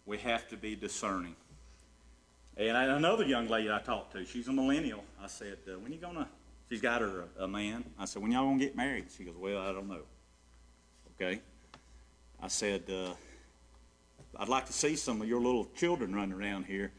We 0.06 0.18
have 0.18 0.48
to 0.48 0.56
be 0.56 0.76
discerning. 0.76 1.34
And 2.56 2.76
another 2.76 3.24
young 3.24 3.46
lady 3.46 3.70
I 3.70 3.78
talked 3.78 4.12
to, 4.14 4.24
she's 4.24 4.48
a 4.48 4.52
millennial. 4.52 5.04
I 5.22 5.28
said, 5.28 5.58
uh, 5.68 5.78
when 5.78 5.92
you 5.92 5.98
to, 5.98 6.26
she's 6.68 6.80
got 6.80 7.00
her 7.00 7.24
a, 7.38 7.44
a, 7.44 7.48
man. 7.48 7.84
I 7.98 8.04
said, 8.04 8.20
when 8.20 8.32
y'all 8.32 8.44
to 8.58 8.64
get 8.64 8.76
married? 8.76 9.06
She 9.16 9.24
goes, 9.24 9.36
well, 9.36 9.58
I 9.58 9.72
don't 9.72 9.88
know. 9.88 10.02
Okay. 11.14 11.40
I 12.42 12.48
said, 12.48 12.82
uh, 12.90 13.12
I'd 14.38 14.48
like 14.48 14.66
to 14.66 14.72
see 14.72 14.94
some 14.96 15.20
of 15.20 15.28
your 15.28 15.40
little 15.40 15.66
children 15.76 16.14
running 16.14 16.32
around 16.32 16.66
here. 16.66 16.92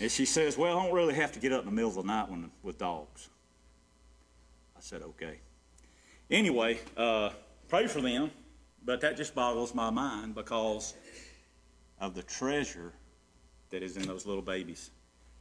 And 0.00 0.10
she 0.10 0.24
says, 0.24 0.56
Well, 0.56 0.78
I 0.78 0.82
don't 0.82 0.94
really 0.94 1.14
have 1.14 1.32
to 1.32 1.40
get 1.40 1.52
up 1.52 1.60
in 1.60 1.66
the 1.66 1.72
middle 1.72 1.90
of 1.90 1.96
the 1.96 2.02
night 2.04 2.30
when, 2.30 2.50
with 2.62 2.78
dogs. 2.78 3.28
I 4.76 4.80
said, 4.80 5.02
Okay. 5.02 5.40
Anyway, 6.30 6.78
uh, 6.96 7.30
pray 7.68 7.86
for 7.86 8.00
them, 8.00 8.30
but 8.84 9.00
that 9.00 9.16
just 9.16 9.34
boggles 9.34 9.74
my 9.74 9.90
mind 9.90 10.34
because 10.34 10.94
of 12.00 12.14
the 12.14 12.22
treasure 12.22 12.92
that 13.70 13.82
is 13.82 13.96
in 13.96 14.02
those 14.04 14.24
little 14.24 14.42
babies 14.42 14.90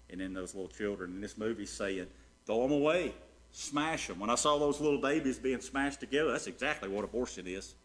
and 0.09 0.21
in 0.21 0.33
those 0.33 0.53
little 0.53 0.69
children. 0.69 1.11
And 1.11 1.23
this 1.23 1.37
movie's 1.37 1.71
saying, 1.71 2.07
throw 2.45 2.61
them 2.63 2.71
away, 2.71 3.13
smash 3.51 4.07
them. 4.07 4.19
When 4.19 4.29
I 4.29 4.35
saw 4.35 4.57
those 4.57 4.79
little 4.79 4.99
babies 4.99 5.39
being 5.39 5.61
smashed 5.61 5.99
together, 5.99 6.31
that's 6.31 6.47
exactly 6.47 6.89
what 6.89 7.03
abortion 7.03 7.47
is. 7.47 7.75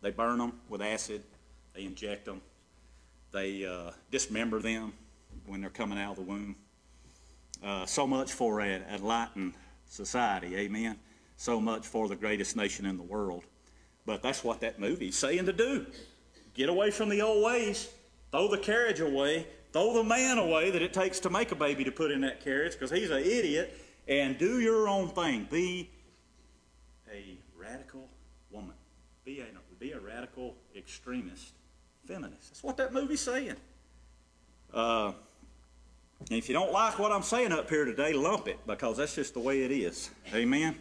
They 0.00 0.10
burn 0.10 0.38
them 0.38 0.60
with 0.68 0.82
acid, 0.82 1.22
they 1.74 1.84
inject 1.84 2.26
them, 2.26 2.40
they 3.34 3.66
uh, 3.66 3.90
dismember 4.10 4.60
them 4.60 4.92
when 5.46 5.60
they're 5.60 5.68
coming 5.68 5.98
out 5.98 6.12
of 6.12 6.16
the 6.16 6.22
womb. 6.22 6.56
Uh, 7.62 7.84
so 7.84 8.06
much 8.06 8.32
for 8.32 8.60
an 8.60 8.82
enlightened 8.90 9.54
society, 9.86 10.56
amen. 10.56 10.96
So 11.36 11.60
much 11.60 11.86
for 11.86 12.08
the 12.08 12.16
greatest 12.16 12.56
nation 12.56 12.86
in 12.86 12.96
the 12.96 13.02
world. 13.02 13.44
But 14.06 14.22
that's 14.22 14.44
what 14.44 14.60
that 14.60 14.78
movie's 14.78 15.16
saying 15.16 15.46
to 15.46 15.52
do. 15.52 15.84
Get 16.54 16.68
away 16.68 16.92
from 16.92 17.08
the 17.08 17.22
old 17.22 17.44
ways, 17.44 17.88
throw 18.30 18.48
the 18.48 18.58
carriage 18.58 19.00
away, 19.00 19.46
throw 19.72 19.94
the 19.94 20.04
man 20.04 20.38
away 20.38 20.70
that 20.70 20.80
it 20.80 20.92
takes 20.92 21.18
to 21.20 21.30
make 21.30 21.50
a 21.50 21.56
baby 21.56 21.82
to 21.84 21.90
put 21.90 22.12
in 22.12 22.20
that 22.20 22.44
carriage 22.44 22.74
because 22.74 22.92
he's 22.92 23.10
an 23.10 23.18
idiot, 23.18 23.76
and 24.06 24.38
do 24.38 24.60
your 24.60 24.88
own 24.88 25.08
thing. 25.08 25.48
Be 25.50 25.90
a 27.12 27.36
radical 27.56 28.08
woman. 28.50 28.76
Be 29.24 29.40
a, 29.40 29.46
be 29.80 29.90
a 29.92 29.98
radical 29.98 30.54
extremist 30.76 31.54
feminist. 32.06 32.50
That's 32.50 32.62
what 32.62 32.76
that 32.76 32.92
movie's 32.92 33.20
saying. 33.20 33.56
Uh, 34.72 35.12
and 36.30 36.38
if 36.38 36.48
you 36.48 36.54
don't 36.54 36.72
like 36.72 36.98
what 36.98 37.12
I'm 37.12 37.22
saying 37.22 37.52
up 37.52 37.68
here 37.68 37.84
today, 37.84 38.12
lump 38.12 38.48
it 38.48 38.58
because 38.66 38.96
that's 38.96 39.14
just 39.14 39.34
the 39.34 39.40
way 39.40 39.62
it 39.62 39.70
is. 39.70 40.10
Amen. 40.32 40.76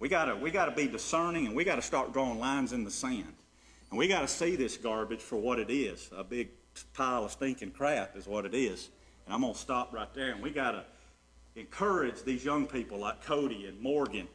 We 0.00 0.08
gotta 0.08 0.36
we 0.36 0.50
gotta 0.50 0.72
be 0.72 0.86
discerning 0.86 1.46
and 1.46 1.56
we 1.56 1.64
gotta 1.64 1.82
start 1.82 2.12
drawing 2.12 2.38
lines 2.38 2.72
in 2.72 2.84
the 2.84 2.90
sand. 2.90 3.32
And 3.90 3.98
we 3.98 4.08
gotta 4.08 4.28
see 4.28 4.56
this 4.56 4.76
garbage 4.76 5.20
for 5.20 5.36
what 5.36 5.58
it 5.58 5.70
is. 5.70 6.10
A 6.16 6.24
big 6.24 6.48
pile 6.94 7.24
of 7.24 7.32
stinking 7.32 7.72
crap 7.72 8.16
is 8.16 8.26
what 8.26 8.44
it 8.44 8.54
is. 8.54 8.90
And 9.26 9.34
I'm 9.34 9.40
gonna 9.40 9.54
stop 9.54 9.92
right 9.92 10.12
there 10.14 10.32
and 10.32 10.42
we 10.42 10.50
gotta 10.50 10.84
encourage 11.56 12.22
these 12.22 12.44
young 12.44 12.66
people 12.66 12.98
like 12.98 13.24
Cody 13.24 13.66
and 13.66 13.80
Morgan 13.80 14.28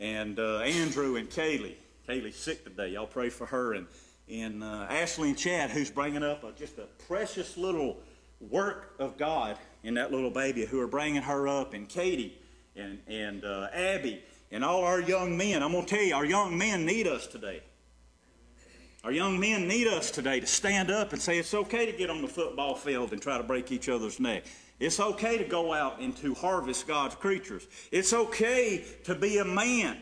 and 0.00 0.38
uh, 0.38 0.58
Andrew 0.58 1.16
and 1.16 1.30
Kaylee. 1.30 1.76
Kaylee's 2.08 2.36
sick 2.36 2.64
today. 2.64 2.88
Y'all 2.88 3.06
pray 3.06 3.28
for 3.28 3.46
her 3.46 3.74
and 3.74 3.86
and 4.28 4.62
uh, 4.62 4.86
Ashley 4.88 5.30
and 5.30 5.38
Chad, 5.38 5.70
who's 5.70 5.90
bringing 5.90 6.22
up 6.22 6.44
a, 6.44 6.52
just 6.52 6.78
a 6.78 6.86
precious 7.06 7.56
little 7.56 7.98
work 8.40 8.94
of 8.98 9.16
God 9.16 9.58
in 9.82 9.94
that 9.94 10.12
little 10.12 10.30
baby, 10.30 10.64
who 10.64 10.80
are 10.80 10.86
bringing 10.86 11.22
her 11.22 11.46
up, 11.46 11.74
and 11.74 11.88
Katie 11.88 12.38
and 12.76 12.98
and 13.06 13.44
uh, 13.44 13.68
Abby 13.72 14.22
and 14.50 14.64
all 14.64 14.84
our 14.84 15.00
young 15.00 15.36
men. 15.36 15.62
I'm 15.62 15.72
going 15.72 15.84
to 15.84 15.94
tell 15.94 16.04
you, 16.04 16.14
our 16.14 16.24
young 16.24 16.56
men 16.56 16.86
need 16.86 17.06
us 17.06 17.26
today. 17.26 17.62
Our 19.02 19.12
young 19.12 19.38
men 19.38 19.68
need 19.68 19.86
us 19.86 20.10
today 20.10 20.40
to 20.40 20.46
stand 20.46 20.90
up 20.90 21.12
and 21.12 21.20
say 21.20 21.38
it's 21.38 21.52
okay 21.52 21.84
to 21.84 21.92
get 21.92 22.08
on 22.08 22.22
the 22.22 22.28
football 22.28 22.74
field 22.74 23.12
and 23.12 23.20
try 23.20 23.36
to 23.36 23.44
break 23.44 23.70
each 23.70 23.90
other's 23.90 24.18
neck. 24.18 24.44
It's 24.80 24.98
okay 24.98 25.36
to 25.36 25.44
go 25.44 25.74
out 25.74 26.00
and 26.00 26.16
to 26.18 26.34
harvest 26.34 26.86
God's 26.86 27.14
creatures. 27.14 27.66
It's 27.92 28.12
okay 28.14 28.84
to 29.04 29.14
be 29.14 29.38
a 29.38 29.44
man 29.44 29.98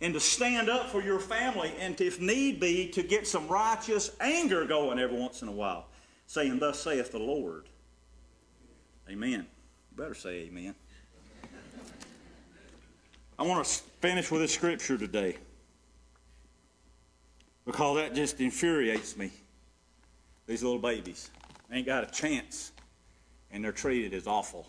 and 0.00 0.14
to 0.14 0.20
stand 0.20 0.68
up 0.68 0.88
for 0.90 1.02
your 1.02 1.18
family 1.18 1.72
and, 1.80 2.00
if 2.00 2.20
need 2.20 2.60
be, 2.60 2.88
to 2.88 3.02
get 3.02 3.26
some 3.26 3.48
righteous 3.48 4.12
anger 4.20 4.64
going 4.64 4.98
every 4.98 5.18
once 5.18 5.42
in 5.42 5.48
a 5.48 5.52
while, 5.52 5.86
saying, 6.26 6.58
Thus 6.58 6.78
saith 6.78 7.10
the 7.10 7.18
Lord. 7.18 7.64
Amen. 9.10 9.46
You 9.90 9.96
better 9.96 10.14
say 10.14 10.40
amen. 10.42 10.74
I 13.38 13.42
want 13.42 13.64
to 13.64 13.82
finish 14.00 14.30
with 14.30 14.40
this 14.40 14.52
scripture 14.52 14.98
today 14.98 15.36
because 17.64 17.96
that 17.96 18.14
just 18.14 18.40
infuriates 18.40 19.16
me. 19.16 19.30
These 20.46 20.62
little 20.62 20.78
babies 20.78 21.30
ain't 21.70 21.86
got 21.86 22.02
a 22.02 22.10
chance, 22.10 22.72
and 23.50 23.62
they're 23.62 23.72
treated 23.72 24.14
as 24.14 24.26
awful 24.26 24.66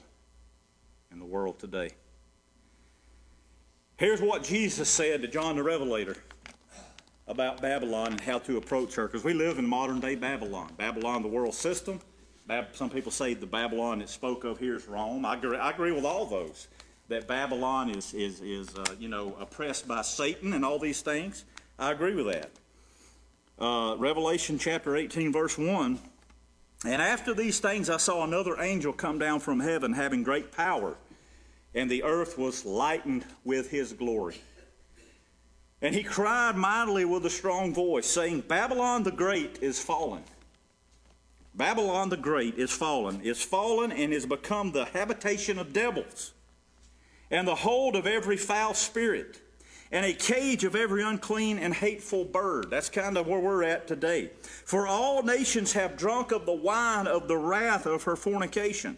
in 1.11 1.17
the 1.17 1.25
world 1.25 1.59
today. 1.59 1.91
Here's 3.99 4.21
what 4.21 4.43
Jesus 4.45 4.87
said 4.87 5.21
to 5.23 5.27
John 5.27 5.57
the 5.57 5.63
Revelator 5.63 6.15
about 7.27 7.61
Babylon 7.61 8.13
and 8.13 8.21
how 8.21 8.39
to 8.39 8.55
approach 8.55 8.95
her, 8.95 9.07
because 9.07 9.25
we 9.25 9.33
live 9.33 9.59
in 9.59 9.67
modern 9.67 9.99
day 9.99 10.15
Babylon. 10.15 10.71
Babylon, 10.77 11.21
the 11.21 11.27
world 11.27 11.53
system. 11.53 11.99
Some 12.71 12.89
people 12.89 13.11
say 13.11 13.33
the 13.33 13.45
Babylon 13.45 13.99
that 13.99 14.07
spoke 14.07 14.45
of 14.45 14.57
here 14.57 14.77
is 14.77 14.87
Rome. 14.87 15.25
I 15.25 15.35
agree, 15.35 15.57
I 15.57 15.71
agree 15.71 15.91
with 15.91 16.05
all 16.05 16.25
those 16.25 16.69
that 17.09 17.27
Babylon 17.27 17.89
is, 17.89 18.13
is, 18.13 18.39
is 18.39 18.73
uh, 18.73 18.85
you 18.97 19.09
know, 19.09 19.35
oppressed 19.37 19.85
by 19.85 20.01
Satan 20.01 20.53
and 20.53 20.63
all 20.63 20.79
these 20.79 21.01
things. 21.01 21.43
I 21.77 21.91
agree 21.91 22.15
with 22.15 22.27
that. 22.27 22.51
Uh, 23.61 23.97
Revelation 23.97 24.57
chapter 24.57 24.95
18, 24.95 25.33
verse 25.33 25.57
1. 25.57 25.99
And 26.85 27.01
after 27.01 27.33
these 27.33 27.59
things, 27.59 27.89
I 27.89 27.97
saw 27.97 28.23
another 28.23 28.61
angel 28.61 28.93
come 28.93 29.19
down 29.19 29.41
from 29.41 29.59
heaven, 29.59 29.91
having 29.91 30.23
great 30.23 30.53
power, 30.53 30.95
and 31.73 31.89
the 31.89 32.03
earth 32.03 32.37
was 32.37 32.65
lightened 32.65 33.25
with 33.43 33.69
his 33.69 33.93
glory. 33.93 34.41
And 35.81 35.95
he 35.95 36.03
cried 36.03 36.57
mightily 36.57 37.05
with 37.05 37.25
a 37.25 37.29
strong 37.29 37.73
voice, 37.73 38.05
saying, 38.05 38.41
Babylon 38.41 39.03
the 39.03 39.11
Great 39.11 39.59
is 39.61 39.81
fallen. 39.81 40.23
Babylon 41.55 42.09
the 42.09 42.17
Great 42.17 42.55
is 42.55 42.71
fallen, 42.71 43.21
is 43.21 43.41
fallen, 43.41 43.91
and 43.91 44.13
is 44.13 44.25
become 44.25 44.71
the 44.71 44.85
habitation 44.85 45.57
of 45.57 45.73
devils 45.73 46.33
and 47.31 47.47
the 47.47 47.55
hold 47.55 47.95
of 47.95 48.07
every 48.07 48.37
foul 48.37 48.73
spirit, 48.73 49.41
and 49.91 50.05
a 50.05 50.13
cage 50.13 50.63
of 50.63 50.75
every 50.75 51.03
unclean 51.03 51.57
and 51.57 51.73
hateful 51.73 52.25
bird. 52.25 52.69
That's 52.69 52.89
kind 52.89 53.17
of 53.17 53.27
where 53.27 53.39
we're 53.39 53.63
at 53.63 53.87
today. 53.87 54.31
For 54.65 54.87
all 54.87 55.23
nations 55.23 55.73
have 55.73 55.97
drunk 55.97 56.31
of 56.31 56.45
the 56.45 56.53
wine 56.53 57.07
of 57.07 57.27
the 57.27 57.37
wrath 57.37 57.85
of 57.85 58.03
her 58.03 58.15
fornication. 58.15 58.97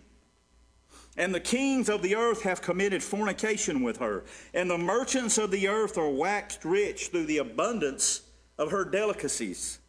And 1.17 1.35
the 1.35 1.39
kings 1.39 1.89
of 1.89 2.01
the 2.01 2.15
earth 2.15 2.43
have 2.43 2.61
committed 2.61 3.03
fornication 3.03 3.83
with 3.83 3.97
her, 3.97 4.23
and 4.53 4.69
the 4.69 4.77
merchants 4.77 5.37
of 5.37 5.51
the 5.51 5.67
earth 5.67 5.97
are 5.97 6.09
waxed 6.09 6.63
rich 6.63 7.07
through 7.07 7.25
the 7.25 7.39
abundance 7.39 8.21
of 8.57 8.71
her 8.71 8.85
delicacies. 8.85 9.79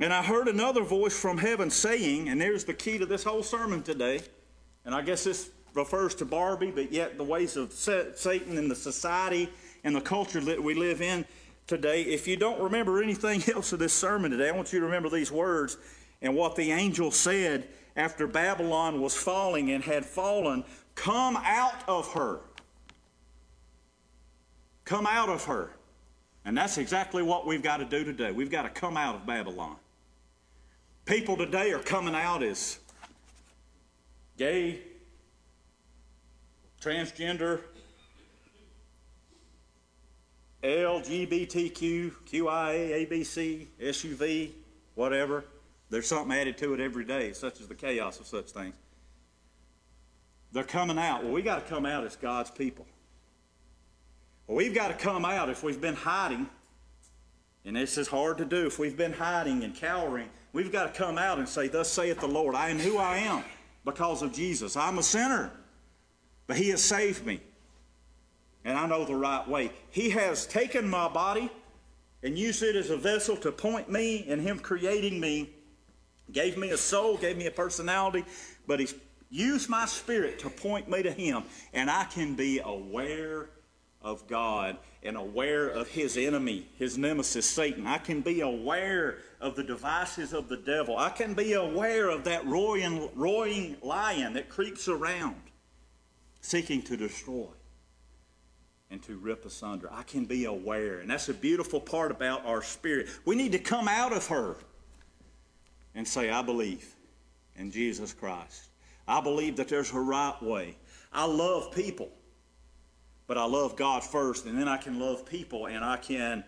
And 0.00 0.12
I 0.12 0.22
heard 0.22 0.48
another 0.48 0.82
voice 0.82 1.18
from 1.18 1.38
heaven 1.38 1.70
saying, 1.70 2.28
and 2.28 2.40
there's 2.40 2.64
the 2.64 2.72
key 2.72 2.98
to 2.98 3.06
this 3.06 3.24
whole 3.24 3.42
sermon 3.42 3.82
today, 3.82 4.20
and 4.84 4.94
I 4.94 5.02
guess 5.02 5.24
this 5.24 5.50
refers 5.74 6.14
to 6.16 6.24
Barbie, 6.24 6.70
but 6.70 6.92
yet 6.92 7.18
the 7.18 7.24
ways 7.24 7.56
of 7.56 7.72
Satan 7.72 8.56
and 8.56 8.70
the 8.70 8.76
society 8.76 9.50
and 9.84 9.94
the 9.94 10.00
culture 10.00 10.40
that 10.40 10.62
we 10.62 10.74
live 10.74 11.02
in 11.02 11.24
today. 11.66 12.02
If 12.02 12.26
you 12.26 12.36
don't 12.36 12.60
remember 12.60 13.02
anything 13.02 13.42
else 13.54 13.72
of 13.72 13.78
this 13.78 13.92
sermon 13.92 14.30
today, 14.30 14.48
I 14.48 14.52
want 14.52 14.72
you 14.72 14.80
to 14.80 14.86
remember 14.86 15.10
these 15.10 15.30
words 15.30 15.76
and 16.22 16.34
what 16.34 16.56
the 16.56 16.72
angel 16.72 17.10
said 17.10 17.68
after 17.98 18.26
Babylon 18.26 19.02
was 19.02 19.14
falling 19.14 19.70
and 19.70 19.84
had 19.84 20.06
fallen 20.06 20.64
Come 20.98 21.36
out 21.44 21.84
of 21.86 22.12
her. 22.14 22.40
Come 24.84 25.06
out 25.06 25.28
of 25.28 25.44
her. 25.44 25.70
And 26.44 26.58
that's 26.58 26.76
exactly 26.76 27.22
what 27.22 27.46
we've 27.46 27.62
got 27.62 27.76
to 27.76 27.84
do 27.84 28.02
today. 28.02 28.32
We've 28.32 28.50
got 28.50 28.62
to 28.62 28.68
come 28.68 28.96
out 28.96 29.14
of 29.14 29.24
Babylon. 29.24 29.76
People 31.04 31.36
today 31.36 31.70
are 31.70 31.78
coming 31.78 32.16
out 32.16 32.42
as 32.42 32.80
gay, 34.36 34.80
transgender, 36.82 37.60
LGBTQ, 40.64 42.12
QIA, 42.28 43.08
ABC, 43.08 43.66
SUV, 43.80 44.50
whatever. 44.96 45.44
There's 45.90 46.06
something 46.06 46.36
added 46.36 46.58
to 46.58 46.74
it 46.74 46.80
every 46.80 47.04
day, 47.04 47.32
such 47.32 47.60
as 47.60 47.66
the 47.66 47.74
chaos 47.74 48.20
of 48.20 48.26
such 48.26 48.50
things. 48.50 48.74
They're 50.52 50.64
coming 50.64 50.98
out. 50.98 51.24
Well, 51.24 51.32
we 51.32 51.42
got 51.42 51.64
to 51.64 51.74
come 51.74 51.86
out 51.86 52.04
as 52.04 52.16
God's 52.16 52.50
people. 52.50 52.86
Well, 54.46 54.56
we've 54.56 54.74
got 54.74 54.88
to 54.88 54.94
come 54.94 55.24
out 55.24 55.50
if 55.50 55.62
we've 55.62 55.80
been 55.80 55.94
hiding, 55.94 56.48
and 57.64 57.76
this 57.76 57.98
is 57.98 58.08
hard 58.08 58.38
to 58.38 58.44
do. 58.44 58.66
If 58.66 58.78
we've 58.78 58.96
been 58.96 59.12
hiding 59.12 59.62
and 59.62 59.74
cowering, 59.74 60.28
we've 60.52 60.72
got 60.72 60.92
to 60.92 60.98
come 60.98 61.18
out 61.18 61.38
and 61.38 61.48
say, 61.48 61.68
Thus 61.68 61.90
saith 61.90 62.20
the 62.20 62.28
Lord, 62.28 62.54
I 62.54 62.70
am 62.70 62.78
who 62.78 62.98
I 62.98 63.18
am 63.18 63.44
because 63.84 64.22
of 64.22 64.32
Jesus. 64.32 64.76
I'm 64.76 64.98
a 64.98 65.02
sinner. 65.02 65.50
But 66.46 66.56
He 66.56 66.70
has 66.70 66.82
saved 66.82 67.26
me. 67.26 67.40
And 68.64 68.76
I 68.76 68.86
know 68.86 69.04
the 69.04 69.14
right 69.14 69.46
way. 69.46 69.70
He 69.90 70.10
has 70.10 70.46
taken 70.46 70.88
my 70.88 71.08
body 71.08 71.50
and 72.22 72.38
used 72.38 72.62
it 72.62 72.74
as 72.74 72.90
a 72.90 72.96
vessel 72.96 73.36
to 73.36 73.52
point 73.52 73.90
me, 73.90 74.26
and 74.28 74.40
Him 74.40 74.58
creating 74.58 75.20
me 75.20 75.50
gave 76.32 76.56
me 76.56 76.70
a 76.70 76.76
soul, 76.76 77.16
gave 77.16 77.36
me 77.36 77.46
a 77.46 77.50
personality, 77.50 78.24
but 78.66 78.80
He's 78.80 78.94
used 79.30 79.68
my 79.68 79.86
spirit 79.86 80.38
to 80.40 80.50
point 80.50 80.88
me 80.88 81.02
to 81.02 81.12
Him, 81.12 81.44
and 81.72 81.90
I 81.90 82.04
can 82.04 82.34
be 82.34 82.60
aware 82.64 83.50
of 84.02 84.26
God 84.26 84.76
and 85.02 85.16
aware 85.16 85.68
of 85.68 85.88
his 85.88 86.16
enemy, 86.16 86.66
his 86.78 86.96
nemesis, 86.96 87.48
Satan. 87.48 87.86
I 87.86 87.98
can 87.98 88.20
be 88.20 88.40
aware 88.40 89.18
of 89.40 89.56
the 89.56 89.62
devices 89.62 90.32
of 90.32 90.48
the 90.48 90.56
devil. 90.56 90.96
I 90.96 91.10
can 91.10 91.34
be 91.34 91.52
aware 91.54 92.08
of 92.08 92.24
that 92.24 92.46
roaring, 92.46 93.08
roaring 93.14 93.76
lion 93.82 94.34
that 94.34 94.48
creeps 94.48 94.88
around 94.88 95.36
seeking 96.40 96.82
to 96.82 96.96
destroy 96.96 97.48
and 98.90 99.02
to 99.02 99.16
rip 99.16 99.44
asunder. 99.44 99.88
I 99.92 100.02
can 100.02 100.24
be 100.24 100.46
aware. 100.46 101.00
And 101.00 101.10
that's 101.10 101.28
a 101.28 101.34
beautiful 101.34 101.80
part 101.80 102.10
about 102.10 102.46
our 102.46 102.62
spirit. 102.62 103.08
We 103.24 103.36
need 103.36 103.52
to 103.52 103.58
come 103.58 103.88
out 103.88 104.12
of 104.12 104.26
her 104.28 104.56
and 105.98 106.06
say, 106.06 106.30
I 106.30 106.42
believe 106.42 106.94
in 107.56 107.72
Jesus 107.72 108.12
Christ. 108.12 108.68
I 109.08 109.20
believe 109.20 109.56
that 109.56 109.66
there's 109.66 109.92
a 109.92 109.98
right 109.98 110.40
way. 110.40 110.76
I 111.12 111.24
love 111.24 111.72
people, 111.72 112.08
but 113.26 113.36
I 113.36 113.44
love 113.46 113.74
God 113.74 114.04
first, 114.04 114.46
and 114.46 114.56
then 114.56 114.68
I 114.68 114.76
can 114.76 115.00
love 115.00 115.26
people 115.26 115.66
and 115.66 115.84
I 115.84 115.96
can 115.96 116.44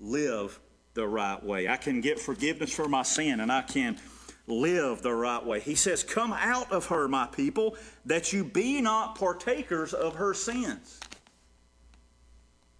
live 0.00 0.60
the 0.92 1.08
right 1.08 1.42
way. 1.42 1.66
I 1.66 1.78
can 1.78 2.02
get 2.02 2.20
forgiveness 2.20 2.74
for 2.74 2.86
my 2.86 3.04
sin 3.04 3.40
and 3.40 3.50
I 3.50 3.62
can 3.62 3.98
live 4.46 5.00
the 5.00 5.14
right 5.14 5.42
way. 5.42 5.60
He 5.60 5.76
says, 5.76 6.02
Come 6.02 6.34
out 6.34 6.70
of 6.70 6.84
her, 6.88 7.08
my 7.08 7.26
people, 7.26 7.78
that 8.04 8.34
you 8.34 8.44
be 8.44 8.82
not 8.82 9.14
partakers 9.14 9.94
of 9.94 10.16
her 10.16 10.34
sins. 10.34 11.00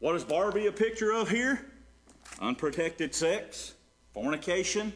What 0.01 0.17
is 0.17 0.25
Barbie 0.25 0.67
a 0.67 0.73
picture 0.73 1.12
of 1.12 1.31
here? 1.31 1.64
Unprotected 2.43 3.14
sex, 3.14 3.73
fornication, 4.12 4.93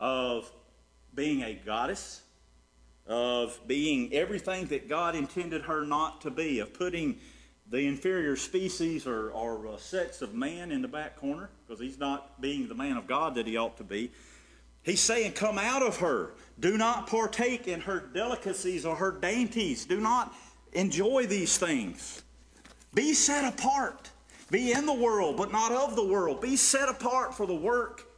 of 0.00 0.50
being 1.14 1.42
a 1.42 1.54
goddess, 1.54 2.22
of 3.06 3.60
being 3.66 4.12
everything 4.14 4.66
that 4.66 4.88
God 4.88 5.14
intended 5.14 5.62
her 5.62 5.84
not 5.84 6.22
to 6.22 6.30
be, 6.30 6.58
of 6.60 6.72
putting 6.72 7.18
the 7.70 7.86
inferior 7.86 8.34
species 8.34 9.06
or, 9.06 9.30
or 9.30 9.68
uh, 9.68 9.76
sex 9.76 10.22
of 10.22 10.34
man 10.34 10.72
in 10.72 10.82
the 10.82 10.88
back 10.88 11.16
corner, 11.16 11.50
because 11.66 11.80
he's 11.80 11.98
not 11.98 12.40
being 12.40 12.66
the 12.66 12.74
man 12.74 12.96
of 12.96 13.06
God 13.06 13.34
that 13.36 13.46
he 13.46 13.56
ought 13.56 13.76
to 13.76 13.84
be. 13.84 14.10
He's 14.82 15.00
saying, 15.00 15.32
Come 15.32 15.58
out 15.58 15.82
of 15.82 15.98
her. 15.98 16.32
Do 16.58 16.76
not 16.78 17.06
partake 17.06 17.68
in 17.68 17.80
her 17.82 18.00
delicacies 18.00 18.84
or 18.84 18.96
her 18.96 19.12
dainties. 19.12 19.84
Do 19.84 20.00
not 20.00 20.34
enjoy 20.72 21.26
these 21.26 21.58
things. 21.58 22.22
Be 22.94 23.14
set 23.14 23.52
apart. 23.52 24.10
Be 24.50 24.72
in 24.72 24.86
the 24.86 24.92
world, 24.92 25.36
but 25.36 25.52
not 25.52 25.70
of 25.70 25.94
the 25.94 26.04
world. 26.04 26.40
Be 26.40 26.56
set 26.56 26.88
apart 26.88 27.34
for 27.34 27.46
the 27.46 27.54
work 27.54 28.09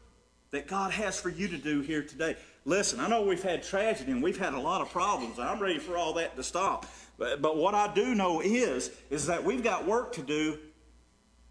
that 0.52 0.68
God 0.68 0.92
has 0.92 1.18
for 1.20 1.30
you 1.30 1.48
to 1.48 1.56
do 1.56 1.80
here 1.80 2.02
today. 2.02 2.36
Listen, 2.64 3.00
I 3.00 3.08
know 3.08 3.22
we've 3.22 3.42
had 3.42 3.62
tragedy 3.62 4.12
and 4.12 4.22
we've 4.22 4.38
had 4.38 4.54
a 4.54 4.60
lot 4.60 4.80
of 4.80 4.90
problems, 4.90 5.38
I'm 5.38 5.60
ready 5.60 5.78
for 5.78 5.96
all 5.96 6.12
that 6.14 6.36
to 6.36 6.42
stop. 6.42 6.86
But, 7.18 7.42
but 7.42 7.56
what 7.56 7.74
I 7.74 7.92
do 7.92 8.14
know 8.14 8.40
is, 8.40 8.90
is 9.10 9.26
that 9.26 9.42
we've 9.42 9.64
got 9.64 9.86
work 9.86 10.12
to 10.14 10.22
do 10.22 10.58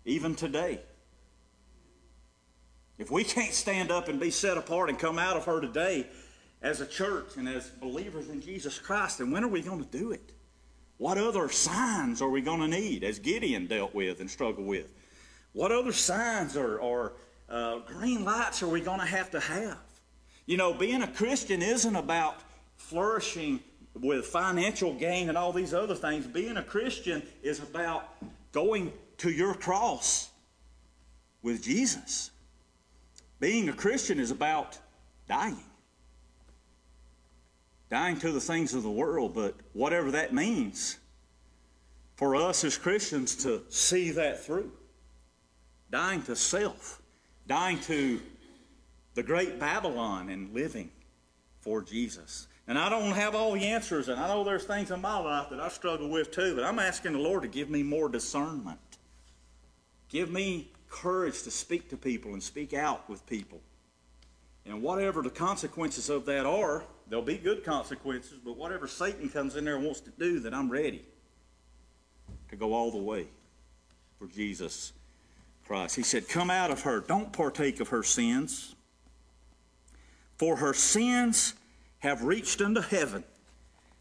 even 0.05 0.35
today. 0.35 0.79
If 2.97 3.09
we 3.09 3.23
can't 3.23 3.53
stand 3.53 3.91
up 3.91 4.07
and 4.07 4.19
be 4.19 4.29
set 4.29 4.57
apart 4.57 4.89
and 4.89 4.97
come 4.97 5.17
out 5.17 5.35
of 5.35 5.45
her 5.45 5.59
today 5.59 6.07
as 6.61 6.81
a 6.81 6.85
church 6.85 7.37
and 7.37 7.49
as 7.49 7.67
believers 7.67 8.29
in 8.29 8.41
Jesus 8.41 8.77
Christ, 8.77 9.17
then 9.17 9.31
when 9.31 9.43
are 9.43 9.47
we 9.47 9.61
going 9.61 9.83
to 9.83 9.97
do 9.97 10.11
it? 10.11 10.31
What 10.97 11.17
other 11.17 11.49
signs 11.49 12.21
are 12.21 12.29
we 12.29 12.41
going 12.41 12.59
to 12.59 12.67
need, 12.67 13.03
as 13.03 13.17
Gideon 13.17 13.65
dealt 13.65 13.95
with 13.95 14.19
and 14.19 14.29
struggled 14.29 14.67
with? 14.67 14.93
What 15.53 15.71
other 15.71 15.91
signs 15.91 16.55
are, 16.55 16.77
or 16.77 17.13
uh, 17.51 17.79
green 17.79 18.23
lights 18.23 18.63
are 18.63 18.67
we 18.67 18.81
going 18.81 18.99
to 18.99 19.05
have 19.05 19.29
to 19.31 19.39
have? 19.39 19.77
You 20.45 20.57
know, 20.57 20.73
being 20.73 21.01
a 21.01 21.07
Christian 21.07 21.61
isn't 21.61 21.95
about 21.95 22.37
flourishing 22.77 23.59
with 23.93 24.25
financial 24.25 24.93
gain 24.93 25.29
and 25.29 25.37
all 25.37 25.51
these 25.51 25.73
other 25.73 25.95
things. 25.95 26.25
Being 26.25 26.57
a 26.57 26.63
Christian 26.63 27.21
is 27.43 27.59
about 27.59 28.09
going 28.51 28.93
to 29.17 29.29
your 29.29 29.53
cross 29.53 30.29
with 31.41 31.61
Jesus. 31.61 32.31
Being 33.39 33.69
a 33.69 33.73
Christian 33.73 34.19
is 34.19 34.31
about 34.31 34.77
dying. 35.27 35.63
Dying 37.89 38.17
to 38.19 38.31
the 38.31 38.39
things 38.39 38.73
of 38.73 38.83
the 38.83 38.91
world, 38.91 39.33
but 39.33 39.55
whatever 39.73 40.11
that 40.11 40.33
means, 40.33 40.97
for 42.15 42.35
us 42.35 42.63
as 42.63 42.77
Christians 42.77 43.35
to 43.43 43.63
see 43.69 44.11
that 44.11 44.43
through. 44.43 44.71
Dying 45.89 46.21
to 46.23 46.35
self, 46.37 47.00
dying 47.51 47.77
to 47.81 48.17
the 49.13 49.21
great 49.21 49.59
Babylon, 49.59 50.29
and 50.29 50.53
living 50.53 50.89
for 51.59 51.81
Jesus. 51.81 52.47
And 52.65 52.79
I 52.79 52.87
don't 52.87 53.11
have 53.11 53.35
all 53.35 53.51
the 53.51 53.65
answers, 53.65 54.07
and 54.07 54.17
I 54.17 54.29
know 54.29 54.45
there's 54.45 54.63
things 54.63 54.89
in 54.89 55.01
my 55.01 55.17
life 55.19 55.49
that 55.49 55.59
I 55.59 55.67
struggle 55.67 56.07
with 56.07 56.31
too, 56.31 56.55
but 56.55 56.63
I'm 56.63 56.79
asking 56.79 57.11
the 57.11 57.19
Lord 57.19 57.41
to 57.41 57.49
give 57.49 57.69
me 57.69 57.83
more 57.83 58.07
discernment. 58.07 58.79
Give 60.07 60.31
me 60.31 60.71
courage 60.87 61.43
to 61.43 61.51
speak 61.51 61.89
to 61.89 61.97
people 61.97 62.31
and 62.31 62.41
speak 62.41 62.73
out 62.73 63.09
with 63.09 63.25
people. 63.25 63.59
And 64.65 64.81
whatever 64.81 65.21
the 65.21 65.29
consequences 65.29 66.09
of 66.09 66.25
that 66.27 66.45
are, 66.45 66.85
there'll 67.09 67.21
be 67.25 67.37
good 67.37 67.65
consequences, 67.65 68.39
but 68.45 68.55
whatever 68.55 68.87
Satan 68.87 69.27
comes 69.27 69.57
in 69.57 69.65
there 69.65 69.75
and 69.75 69.83
wants 69.83 69.99
to 69.99 70.11
do, 70.11 70.39
that 70.39 70.53
I'm 70.53 70.71
ready 70.71 71.03
to 72.47 72.55
go 72.55 72.71
all 72.71 72.91
the 72.91 72.97
way 72.97 73.27
for 74.17 74.27
Jesus 74.27 74.93
He 75.95 76.03
said, 76.03 76.27
Come 76.27 76.49
out 76.49 76.71
of 76.71 76.81
her. 76.81 76.99
Don't 76.99 77.31
partake 77.31 77.79
of 77.79 77.89
her 77.89 78.03
sins. 78.03 78.75
For 80.38 80.57
her 80.57 80.73
sins 80.73 81.53
have 81.99 82.23
reached 82.23 82.62
unto 82.62 82.81
heaven, 82.81 83.23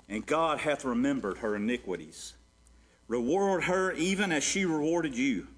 and 0.09 0.26
God 0.26 0.61
hath 0.61 0.85
remembered 0.85 1.38
her 1.38 1.56
iniquities. 1.56 2.35
Reward 3.09 3.64
her 3.64 3.92
even 3.92 4.33
as 4.33 4.42
she 4.42 4.64
rewarded 4.64 5.16
you 5.16 5.48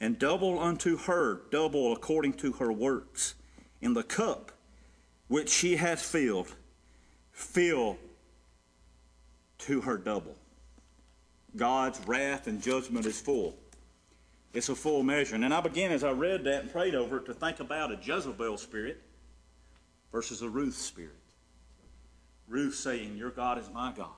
and 0.00 0.18
double 0.18 0.58
unto 0.58 0.96
her 0.96 1.42
double 1.50 1.92
according 1.92 2.34
to 2.34 2.52
her 2.52 2.72
works. 2.72 3.34
In 3.80 3.94
the 3.94 4.02
cup 4.02 4.52
which 5.28 5.48
she 5.48 5.76
hath 5.76 6.02
filled, 6.02 6.54
fill 7.32 7.98
to 9.58 9.80
her 9.82 9.96
double. 9.96 10.36
God's 11.56 12.00
wrath 12.06 12.46
and 12.46 12.62
judgment 12.62 13.06
is 13.06 13.20
full. 13.20 13.56
It's 14.52 14.68
a 14.68 14.74
full 14.74 15.02
measure. 15.02 15.36
And 15.36 15.54
I 15.54 15.60
began, 15.60 15.92
as 15.92 16.02
I 16.02 16.10
read 16.10 16.44
that 16.44 16.62
and 16.62 16.72
prayed 16.72 16.94
over 16.94 17.18
it, 17.18 17.26
to 17.26 17.34
think 17.34 17.60
about 17.60 17.92
a 17.92 17.98
Jezebel 18.02 18.58
spirit 18.58 19.00
versus 20.10 20.42
a 20.42 20.48
Ruth 20.48 20.76
spirit. 20.76 21.14
Ruth 22.48 22.74
saying, 22.74 23.16
Your 23.16 23.30
God 23.30 23.58
is 23.58 23.70
my 23.72 23.92
God. 23.96 24.08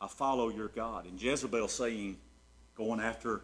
I 0.00 0.08
follow 0.08 0.48
your 0.48 0.68
God. 0.68 1.06
And 1.06 1.20
Jezebel 1.22 1.68
saying, 1.68 2.16
going 2.74 2.98
after 2.98 3.42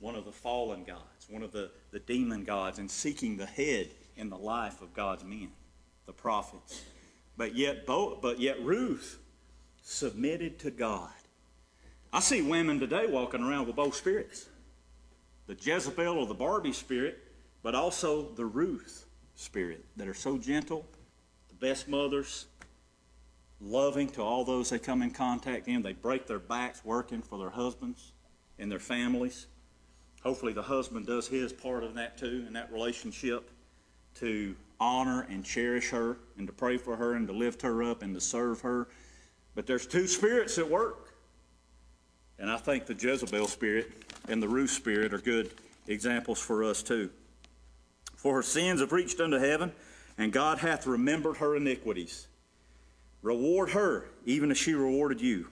one 0.00 0.16
of 0.16 0.24
the 0.24 0.32
fallen 0.32 0.82
gods, 0.82 1.28
one 1.28 1.44
of 1.44 1.52
the, 1.52 1.70
the 1.92 2.00
demon 2.00 2.42
gods, 2.42 2.80
and 2.80 2.90
seeking 2.90 3.36
the 3.36 3.46
head 3.46 3.88
in 4.16 4.28
the 4.28 4.36
life 4.36 4.82
of 4.82 4.92
God's 4.92 5.22
men, 5.22 5.50
the 6.06 6.12
prophets. 6.12 6.82
But 7.36 7.54
yet, 7.54 7.86
but 7.86 8.40
yet 8.40 8.60
Ruth 8.64 9.18
submitted 9.82 10.58
to 10.60 10.72
God. 10.72 11.10
I 12.12 12.18
see 12.18 12.42
women 12.42 12.80
today 12.80 13.06
walking 13.06 13.42
around 13.42 13.68
with 13.68 13.76
both 13.76 13.94
spirits 13.94 14.46
the 15.46 15.54
Jezebel 15.54 16.18
or 16.18 16.26
the 16.26 16.34
Barbie 16.34 16.72
spirit, 16.72 17.18
but 17.62 17.74
also 17.74 18.30
the 18.34 18.44
Ruth 18.44 19.06
spirit 19.34 19.84
that 19.96 20.08
are 20.08 20.14
so 20.14 20.38
gentle, 20.38 20.86
the 21.48 21.54
best 21.54 21.88
mothers, 21.88 22.46
loving 23.60 24.08
to 24.08 24.22
all 24.22 24.44
those 24.44 24.70
they 24.70 24.78
come 24.78 25.02
in 25.02 25.10
contact 25.10 25.68
in. 25.68 25.82
They 25.82 25.92
break 25.92 26.26
their 26.26 26.38
backs 26.38 26.84
working 26.84 27.22
for 27.22 27.38
their 27.38 27.50
husbands 27.50 28.12
and 28.58 28.70
their 28.70 28.78
families. 28.78 29.46
Hopefully, 30.22 30.52
the 30.52 30.62
husband 30.62 31.06
does 31.06 31.26
his 31.28 31.52
part 31.52 31.82
of 31.82 31.94
that 31.94 32.16
too 32.16 32.44
in 32.46 32.52
that 32.52 32.72
relationship 32.72 33.50
to 34.16 34.54
honor 34.78 35.26
and 35.30 35.44
cherish 35.44 35.90
her 35.90 36.18
and 36.36 36.46
to 36.46 36.52
pray 36.52 36.76
for 36.76 36.96
her 36.96 37.14
and 37.14 37.26
to 37.28 37.32
lift 37.32 37.62
her 37.62 37.82
up 37.82 38.02
and 38.02 38.14
to 38.14 38.20
serve 38.20 38.60
her. 38.60 38.88
But 39.54 39.66
there's 39.66 39.86
two 39.86 40.06
spirits 40.06 40.58
at 40.58 40.68
work. 40.68 41.01
And 42.42 42.50
I 42.50 42.56
think 42.56 42.86
the 42.86 42.94
Jezebel 42.94 43.46
spirit 43.46 43.92
and 44.28 44.42
the 44.42 44.48
Ruth 44.48 44.70
spirit 44.70 45.14
are 45.14 45.18
good 45.18 45.52
examples 45.86 46.40
for 46.40 46.64
us 46.64 46.82
too. 46.82 47.08
For 48.16 48.34
her 48.34 48.42
sins 48.42 48.80
have 48.80 48.90
reached 48.90 49.20
unto 49.20 49.38
heaven, 49.38 49.70
and 50.18 50.32
God 50.32 50.58
hath 50.58 50.84
remembered 50.84 51.36
her 51.36 51.54
iniquities. 51.54 52.26
Reward 53.22 53.70
her, 53.70 54.06
even 54.26 54.50
as 54.50 54.58
she 54.58 54.74
rewarded 54.74 55.20
you. 55.20 55.46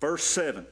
Verse 0.00 0.24
7 0.24 0.66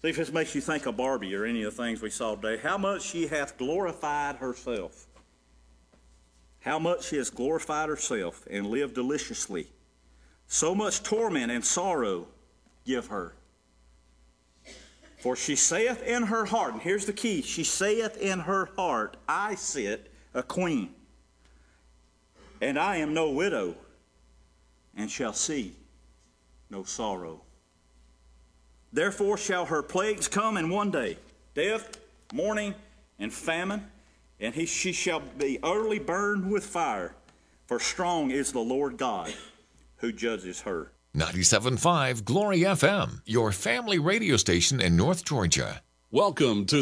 See 0.00 0.08
if 0.08 0.16
this 0.16 0.32
makes 0.32 0.54
you 0.54 0.62
think 0.62 0.86
of 0.86 0.96
Barbie 0.96 1.36
or 1.36 1.44
any 1.44 1.62
of 1.62 1.76
the 1.76 1.82
things 1.82 2.00
we 2.00 2.08
saw 2.08 2.34
today. 2.34 2.56
How 2.62 2.78
much 2.78 3.02
she 3.02 3.26
hath 3.26 3.58
glorified 3.58 4.36
herself. 4.36 5.06
How 6.60 6.78
much 6.78 7.08
she 7.08 7.16
has 7.18 7.28
glorified 7.28 7.90
herself 7.90 8.46
and 8.50 8.66
lived 8.68 8.94
deliciously. 8.94 9.66
So 10.46 10.74
much 10.74 11.02
torment 11.02 11.52
and 11.52 11.62
sorrow 11.62 12.26
give 12.86 13.08
her. 13.08 13.34
For 15.22 15.36
she 15.36 15.54
saith 15.54 16.02
in 16.02 16.24
her 16.24 16.46
heart, 16.46 16.72
and 16.72 16.82
here's 16.82 17.06
the 17.06 17.12
key 17.12 17.42
she 17.42 17.62
saith 17.62 18.16
in 18.16 18.40
her 18.40 18.70
heart, 18.74 19.16
I 19.28 19.54
sit 19.54 20.10
a 20.34 20.42
queen, 20.42 20.92
and 22.60 22.76
I 22.76 22.96
am 22.96 23.14
no 23.14 23.30
widow, 23.30 23.76
and 24.96 25.08
shall 25.08 25.32
see 25.32 25.76
no 26.70 26.82
sorrow. 26.82 27.42
Therefore 28.92 29.38
shall 29.38 29.66
her 29.66 29.80
plagues 29.80 30.26
come 30.26 30.56
in 30.56 30.68
one 30.70 30.90
day 30.90 31.18
death, 31.54 32.00
mourning, 32.34 32.74
and 33.20 33.32
famine, 33.32 33.86
and 34.40 34.52
he, 34.52 34.66
she 34.66 34.90
shall 34.90 35.20
be 35.20 35.60
utterly 35.62 36.00
burned 36.00 36.50
with 36.50 36.66
fire, 36.66 37.14
for 37.66 37.78
strong 37.78 38.32
is 38.32 38.50
the 38.50 38.58
Lord 38.58 38.96
God 38.96 39.32
who 39.98 40.10
judges 40.10 40.62
her. 40.62 40.90
97.5 41.16 42.24
Glory 42.24 42.60
FM, 42.60 43.20
your 43.26 43.52
family 43.52 43.98
radio 43.98 44.38
station 44.38 44.80
in 44.80 44.96
North 44.96 45.26
Georgia. 45.26 45.82
Welcome 46.10 46.64
to 46.66 46.76
the 46.76 46.80